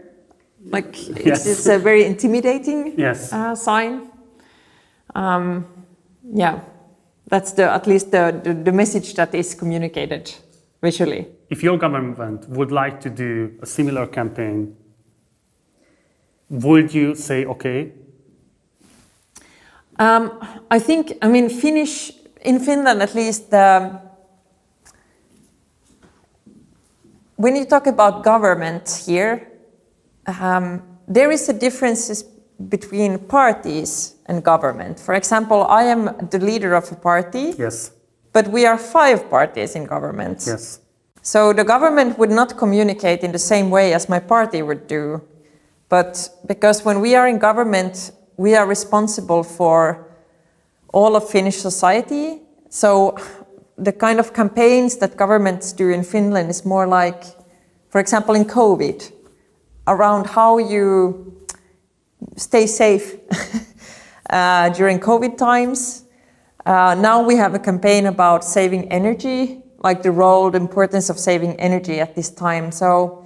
Like 0.64 0.96
yes. 1.08 1.46
it's, 1.46 1.46
it's, 1.46 1.66
a 1.66 1.78
very 1.78 2.04
intimidating 2.04 2.98
yes. 2.98 3.32
uh, 3.32 3.54
sign. 3.54 4.10
Um, 5.14 5.66
yeah, 6.34 6.60
that's 7.28 7.52
the 7.52 7.70
at 7.70 7.86
least 7.86 8.10
the, 8.10 8.40
the, 8.42 8.54
the 8.54 8.72
message 8.72 9.14
that 9.14 9.34
is 9.34 9.54
communicated 9.54 10.34
visually. 10.82 11.26
If 11.50 11.62
your 11.62 11.78
government 11.78 12.48
would 12.48 12.72
like 12.72 13.00
to 13.00 13.10
do 13.10 13.52
a 13.62 13.66
similar 13.66 14.06
campaign, 14.06 14.76
would 16.50 16.94
you 16.94 17.14
say 17.14 17.44
okay? 17.44 17.92
Um, 19.98 20.38
I 20.70 20.78
think, 20.78 21.12
I 21.20 21.28
mean, 21.28 21.50
Finnish, 21.50 22.12
in 22.42 22.60
Finland 22.60 23.02
at 23.02 23.14
least, 23.14 23.52
um, 23.52 23.98
when 27.36 27.56
you 27.56 27.64
talk 27.64 27.86
about 27.86 28.22
government 28.22 29.02
here, 29.06 29.48
um, 30.26 30.82
there 31.06 31.30
is 31.30 31.48
a 31.48 31.52
difference 31.52 32.32
between 32.68 33.18
parties 33.18 34.16
and 34.26 34.42
government. 34.42 34.98
For 34.98 35.14
example, 35.14 35.64
I 35.68 35.84
am 35.84 36.28
the 36.30 36.38
leader 36.38 36.74
of 36.74 36.90
a 36.90 36.96
party. 36.96 37.54
Yes. 37.56 37.92
But 38.32 38.48
we 38.48 38.66
are 38.66 38.76
five 38.76 39.30
parties 39.30 39.74
in 39.74 39.86
government. 39.86 40.44
Yes. 40.46 40.80
So 41.22 41.52
the 41.52 41.64
government 41.64 42.18
would 42.18 42.30
not 42.30 42.56
communicate 42.56 43.22
in 43.22 43.32
the 43.32 43.38
same 43.38 43.70
way 43.70 43.94
as 43.94 44.08
my 44.08 44.18
party 44.18 44.62
would 44.62 44.86
do. 44.86 45.22
But 45.88 46.28
because 46.46 46.84
when 46.84 47.00
we 47.00 47.14
are 47.14 47.28
in 47.28 47.38
government, 47.38 48.12
we 48.36 48.54
are 48.54 48.66
responsible 48.66 49.42
for 49.42 50.06
all 50.92 51.16
of 51.16 51.28
Finnish 51.28 51.56
society. 51.56 52.42
So 52.70 53.16
the 53.76 53.92
kind 53.92 54.18
of 54.18 54.32
campaigns 54.34 54.96
that 54.96 55.16
governments 55.16 55.72
do 55.72 55.90
in 55.90 56.02
Finland 56.02 56.50
is 56.50 56.64
more 56.64 56.86
like, 56.86 57.24
for 57.90 58.00
example, 58.00 58.34
in 58.34 58.44
COVID, 58.44 59.12
around 59.86 60.26
how 60.26 60.58
you 60.58 61.37
stay 62.36 62.66
safe 62.66 63.16
uh, 64.30 64.68
during 64.70 65.00
COVID 65.00 65.36
times. 65.36 66.04
Uh, 66.66 66.94
now 66.94 67.22
we 67.22 67.36
have 67.36 67.54
a 67.54 67.58
campaign 67.58 68.06
about 68.06 68.44
saving 68.44 68.90
energy, 68.92 69.62
like 69.82 70.02
the 70.02 70.10
role, 70.10 70.50
the 70.50 70.58
importance 70.58 71.08
of 71.08 71.18
saving 71.18 71.58
energy 71.60 72.00
at 72.00 72.14
this 72.14 72.30
time. 72.30 72.70
So, 72.70 73.24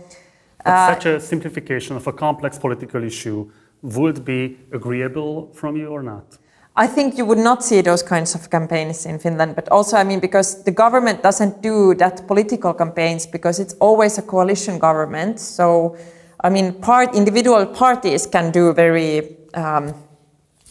uh, 0.65 0.95
such 0.95 1.07
a 1.07 1.19
simplification 1.21 1.97
of 1.97 2.07
a 2.07 2.13
complex 2.13 2.59
political 2.59 3.03
issue 3.03 3.51
would 3.83 4.25
be 4.25 4.59
agreeable 4.73 5.51
from 5.53 5.77
you 5.77 5.89
or 5.89 6.03
not? 6.03 6.39
I 6.75 6.87
think 6.87 7.19
you 7.19 7.27
would 7.27 7.39
not 7.39 7.63
see 7.63 7.83
those 7.83 8.03
kinds 8.03 8.35
of 8.35 8.49
campaigns 8.49 9.05
in 9.05 9.19
Finland, 9.19 9.57
but 9.57 9.69
also, 9.69 9.97
I 9.97 10.05
mean, 10.05 10.21
because 10.21 10.65
the 10.65 10.71
government 10.71 11.23
doesn't 11.23 11.61
do 11.61 11.95
that 11.97 12.27
political 12.27 12.73
campaigns 12.73 13.27
because 13.27 13.59
it's 13.61 13.75
always 13.79 14.17
a 14.17 14.23
coalition 14.23 14.79
government. 14.79 15.39
So, 15.39 15.97
I 16.43 16.51
mean, 16.51 16.75
part 16.81 17.15
individual 17.15 17.67
parties 17.67 18.27
can 18.27 18.51
do 18.51 18.73
very, 18.73 19.37
um, 19.55 19.95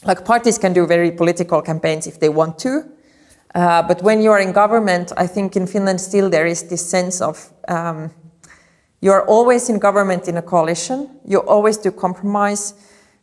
like 0.03 0.25
parties 0.25 0.57
can 0.57 0.73
do 0.73 0.85
very 0.85 1.11
political 1.11 1.61
campaigns 1.61 2.07
if 2.07 2.19
they 2.19 2.29
want 2.29 2.59
to. 2.59 2.83
Uh, 3.55 3.83
but 3.83 4.01
when 4.01 4.21
you 4.21 4.31
are 4.31 4.39
in 4.39 4.51
government, 4.51 5.11
I 5.17 5.27
think 5.27 5.55
in 5.55 5.67
Finland 5.67 5.99
still 5.99 6.29
there 6.29 6.45
is 6.45 6.63
this 6.63 6.87
sense 6.89 7.21
of 7.21 7.51
um, 7.67 8.11
you 9.01 9.11
are 9.11 9.25
always 9.27 9.69
in 9.69 9.79
government 9.79 10.27
in 10.27 10.37
a 10.37 10.41
coalition. 10.41 11.09
You 11.25 11.39
always 11.39 11.77
do 11.77 11.91
compromise 11.91 12.73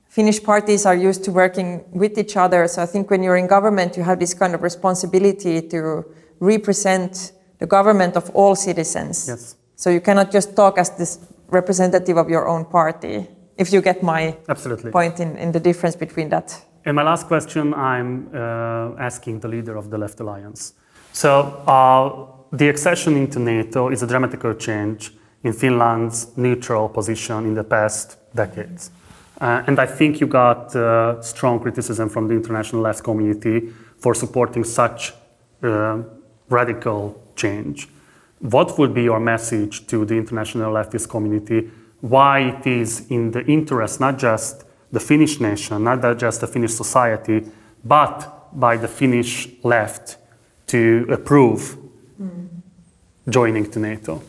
Finnish 0.09 0.43
parties 0.43 0.87
are 0.87 0.97
used 0.97 1.23
to 1.25 1.31
working 1.31 1.85
with 1.93 2.19
each 2.19 2.37
other. 2.37 2.67
So 2.67 2.83
I 2.83 2.87
think 2.87 3.11
when 3.11 3.23
you're 3.23 3.37
in 3.37 3.47
government, 3.47 3.97
you 3.97 4.03
have 4.03 4.19
this 4.19 4.35
kind 4.35 4.55
of 4.55 4.63
responsibility 4.63 5.61
to 5.69 6.05
represent 6.41 7.33
the 7.59 7.67
government 7.67 8.17
of 8.17 8.31
all 8.31 8.57
citizens. 8.57 9.29
Yes. 9.29 9.57
So 9.77 9.91
you 9.91 10.01
cannot 10.01 10.33
just 10.33 10.57
talk 10.57 10.79
as 10.79 10.91
this 10.97 11.19
representative 11.49 12.17
of 12.17 12.29
your 12.29 12.49
own 12.49 12.65
party. 12.65 13.27
If 13.57 13.73
you 13.73 13.81
get 13.83 14.03
my 14.03 14.37
Absolutely. 14.49 14.91
point 14.91 15.21
in, 15.21 15.37
in 15.37 15.53
the 15.53 15.61
difference 15.61 15.97
between 15.97 16.29
that. 16.29 16.63
And 16.85 16.95
my 16.95 17.03
last 17.03 17.27
question, 17.27 17.75
I'm 17.75 18.29
uh, 18.33 18.95
asking 18.99 19.41
the 19.41 19.49
leader 19.49 19.77
of 19.77 19.91
the 19.91 19.99
Left 19.99 20.21
Alliance. 20.21 20.75
So 21.13 21.31
uh, 21.67 22.57
the 22.57 22.69
accession 22.69 23.17
into 23.17 23.39
NATO 23.39 23.89
is 23.89 24.03
a 24.03 24.07
dramatical 24.07 24.55
change 24.55 25.13
in 25.43 25.53
Finland's 25.53 26.37
neutral 26.37 26.89
position 26.89 27.47
in 27.47 27.55
the 27.55 27.65
past 27.65 28.17
decades. 28.35 28.91
Uh, 29.41 29.63
and 29.67 29.79
I 29.79 29.87
think 29.87 30.21
you 30.21 30.27
got 30.27 30.75
uh, 30.75 31.21
strong 31.23 31.61
criticism 31.61 32.09
from 32.09 32.27
the 32.29 32.35
international 32.35 32.83
left 32.83 33.05
community 33.05 33.73
for 33.99 34.15
supporting 34.15 34.65
such 34.65 35.13
uh, 35.63 36.03
radical 36.49 37.21
change. 37.37 37.89
What 38.41 38.79
would 38.79 38.95
be 38.95 39.03
your 39.03 39.21
message 39.21 39.87
to 39.89 40.05
the 40.05 40.15
international 40.15 40.73
leftist 40.73 41.09
community? 41.09 41.71
Why 42.01 42.41
it 42.41 42.67
is 42.67 43.11
in 43.11 43.33
the 43.33 43.45
interest, 43.47 44.01
not 44.01 44.19
just 44.19 44.65
the 44.93 45.01
Finnish 45.01 45.41
nation, 45.41 45.85
not 45.85 46.19
just 46.19 46.41
the 46.41 46.47
Finnish 46.47 46.75
society, 46.75 47.45
but 47.85 48.49
by 48.53 48.77
the 48.77 48.89
Finnish 48.89 49.49
left 49.63 50.17
to 50.69 51.07
approve 51.11 51.77
mm. 52.21 52.49
joining 53.29 53.71
to 53.71 53.79
NATO? 53.79 54.23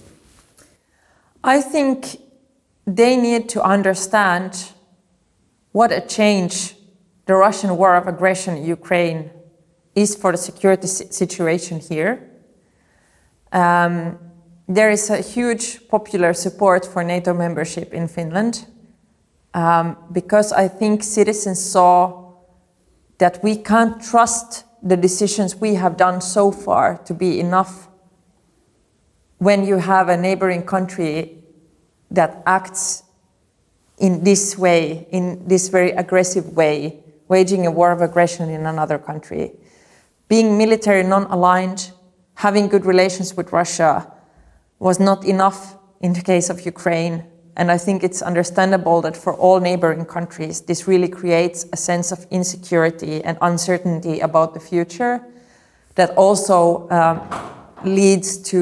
I 1.44 1.62
think 1.62 2.18
they 2.86 3.16
need 3.16 3.48
to 3.50 3.64
understand 3.64 4.72
what 5.72 5.92
a 5.92 6.02
change 6.02 6.76
the 7.26 7.36
Russian 7.36 7.78
war 7.78 7.96
of 7.96 8.08
aggression 8.08 8.58
in 8.58 8.66
Ukraine 8.66 9.30
is 9.94 10.16
for 10.16 10.32
the 10.32 10.38
security 10.38 10.88
situation 10.88 11.80
here. 11.80 12.29
Um, 13.52 14.18
there 14.68 14.92
is 14.92 15.10
a 15.10 15.18
huge 15.18 15.88
popular 15.88 16.34
support 16.34 16.86
for 16.86 17.04
NATO 17.04 17.34
membership 17.34 17.94
in 17.94 18.08
Finland 18.08 18.68
um, 19.54 19.98
because 20.12 20.52
I 20.52 20.68
think 20.68 21.04
citizens 21.04 21.60
saw 21.60 22.34
that 23.18 23.44
we 23.44 23.56
can't 23.56 24.02
trust 24.02 24.66
the 24.82 24.96
decisions 24.96 25.56
we 25.56 25.76
have 25.76 25.98
done 25.98 26.22
so 26.22 26.52
far 26.52 26.98
to 27.06 27.14
be 27.14 27.40
enough 27.40 27.90
when 29.40 29.66
you 29.66 29.78
have 29.78 30.10
a 30.10 30.18
neighboring 30.18 30.64
country 30.64 31.44
that 32.12 32.44
acts 32.46 33.04
in 33.98 34.24
this 34.24 34.58
way, 34.58 35.08
in 35.12 35.48
this 35.48 35.68
very 35.68 35.92
aggressive 35.92 36.56
way, 36.56 37.04
waging 37.28 37.66
a 37.66 37.72
war 37.72 37.92
of 37.92 38.02
aggression 38.02 38.50
in 38.50 38.66
another 38.66 38.98
country. 38.98 39.52
Being 40.28 40.58
military 40.58 41.04
non 41.04 41.26
aligned, 41.26 41.92
having 42.40 42.70
good 42.70 42.86
relations 42.86 43.36
with 43.36 43.52
Russia 43.52 44.10
was 44.80 44.98
not 44.98 45.26
enough 45.26 45.76
in 46.00 46.14
the 46.14 46.22
case 46.22 46.50
of 46.50 46.66
Ukraine. 46.66 47.26
And 47.58 47.70
I 47.70 47.78
think 47.78 48.02
it's 48.02 48.22
understandable 48.22 49.02
that 49.02 49.18
for 49.18 49.34
all 49.34 49.60
neighboring 49.60 50.06
countries, 50.06 50.62
this 50.62 50.88
really 50.88 51.10
creates 51.10 51.66
a 51.74 51.76
sense 51.76 52.14
of 52.14 52.26
insecurity 52.32 53.22
and 53.26 53.38
uncertainty 53.42 54.22
about 54.22 54.54
the 54.54 54.62
future 54.62 55.22
that 55.96 56.12
also 56.12 56.90
um, 56.92 57.20
leads 57.84 58.38
to 58.52 58.62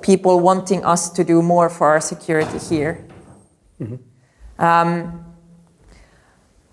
people 0.00 0.40
wanting 0.40 0.82
us 0.82 1.10
to 1.10 1.22
do 1.24 1.42
more 1.42 1.68
for 1.68 1.88
our 1.88 2.00
security 2.00 2.58
here. 2.58 3.04
Mm-hmm. 3.82 4.64
Um, 4.64 5.26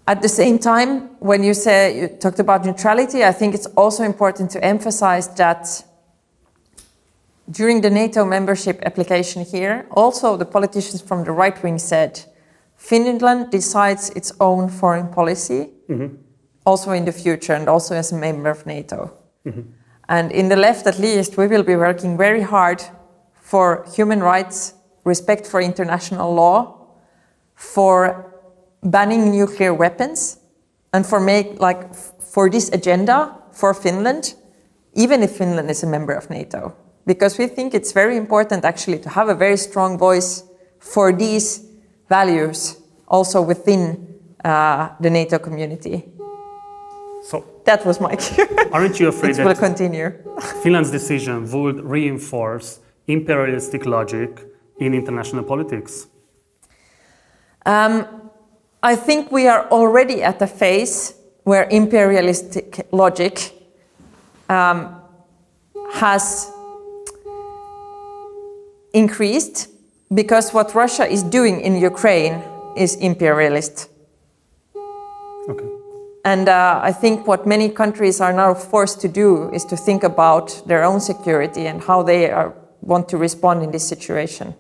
at 0.08 0.22
the 0.22 0.30
same 0.30 0.60
time, 0.60 0.92
when 1.20 1.44
you 1.44 1.54
say 1.54 2.00
you 2.00 2.08
talked 2.08 2.40
about 2.40 2.64
neutrality, 2.64 3.26
I 3.26 3.34
think 3.34 3.54
it's 3.54 3.68
also 3.76 4.04
important 4.04 4.50
to 4.52 4.64
emphasize 4.64 5.28
that 5.36 5.84
during 7.50 7.82
the 7.82 7.90
NATO 7.90 8.26
membership 8.26 8.82
application 8.86 9.46
here, 9.46 9.86
also 9.92 10.38
the 10.38 10.46
politicians 10.46 11.02
from 11.02 11.24
the 11.24 11.32
right 11.32 11.62
wing 11.64 11.80
said 11.80 12.26
Finland 12.78 13.52
decides 13.52 14.10
its 14.12 14.34
own 14.40 14.70
foreign 14.70 15.08
policy, 15.08 15.70
mm-hmm. 15.90 16.16
also 16.66 16.92
in 16.92 17.06
the 17.06 17.12
future, 17.12 17.54
and 17.54 17.68
also 17.68 17.96
as 17.96 18.12
a 18.12 18.16
member 18.16 18.50
of 18.50 18.66
NATO. 18.66 19.14
Mm-hmm. 19.46 19.62
And 20.10 20.32
in 20.32 20.50
the 20.50 20.56
left, 20.56 20.86
at 20.88 21.00
least, 21.00 21.38
we 21.38 21.48
will 21.48 21.64
be 21.64 21.76
working 21.76 22.18
very 22.18 22.42
hard 22.42 22.84
for 23.34 23.86
human 23.96 24.22
rights, 24.22 24.74
respect 25.04 25.48
for 25.48 25.62
international 25.62 26.34
law, 26.34 26.76
for 27.56 28.34
banning 28.84 29.32
nuclear 29.32 29.74
weapons 29.74 30.40
and 30.94 31.06
for 31.06 31.20
make 31.20 31.60
like 31.60 31.96
for 31.96 32.50
this 32.50 32.70
agenda 32.70 33.36
for 33.52 33.74
Finland, 33.74 34.36
even 34.94 35.24
if 35.24 35.38
Finland 35.38 35.70
is 35.70 35.84
a 35.84 35.88
member 35.88 36.14
of 36.14 36.30
NATO, 36.30 36.76
because 37.06 37.38
we 37.38 37.48
think 37.48 37.74
it's 37.74 37.92
very 37.92 38.18
important 38.18 38.66
actually 38.66 39.00
to 39.00 39.10
have 39.10 39.30
a 39.30 39.36
very 39.36 39.58
strong 39.58 39.98
voice 39.98 40.44
for 40.80 41.14
these 41.14 41.66
values 42.10 42.78
also 43.08 43.42
within 43.42 44.16
uh, 44.44 44.90
the 45.00 45.10
NATO 45.10 45.40
community. 45.40 46.06
So 47.24 47.46
that 47.66 47.86
was 47.86 48.00
my 48.00 48.16
cue. 48.24 48.48
Aren't 48.72 49.00
you 49.00 49.08
afraid 49.08 49.32
it 49.32 49.38
that 49.38 49.46
will 49.46 49.56
continue? 49.56 50.12
Finland's 50.64 50.92
decision 50.92 51.50
would 51.52 51.84
reinforce 51.84 52.80
imperialistic 53.08 53.86
logic 53.86 54.46
in 54.80 54.94
international 54.94 55.44
politics? 55.44 56.08
Um, 57.66 58.06
I 58.84 58.96
think 58.96 59.32
we 59.32 59.48
are 59.48 59.68
already 59.72 60.22
at 60.22 60.42
a 60.42 60.48
phase 60.48 61.16
where 61.44 61.68
imperialistic 61.70 62.88
logic 62.92 63.52
um, 64.50 65.02
has 65.94 66.52
increased 68.96 69.70
because 70.14 70.54
what 70.54 70.74
Russia 70.74 71.06
is 71.06 71.22
doing 71.22 71.60
in 71.62 71.76
Ukraine 71.76 72.42
is 72.76 72.96
imperialist. 72.96 73.90
Okay. 75.50 75.70
And 76.24 76.50
uh, 76.50 76.80
I 76.82 76.92
think 76.92 77.28
what 77.28 77.46
many 77.46 77.70
countries 77.70 78.20
are 78.20 78.34
now 78.34 78.54
forced 78.56 79.00
to 79.02 79.08
do 79.08 79.50
is 79.52 79.64
to 79.66 79.78
think 79.78 80.04
about 80.04 80.64
their 80.66 80.84
own 80.84 81.00
security 81.00 81.68
and 81.68 81.84
how 81.84 82.02
they 82.02 82.32
are, 82.32 82.56
want 82.82 83.08
to 83.10 83.18
respond 83.18 83.62
in 83.62 83.72
this 83.72 83.88
situation. 83.88 84.56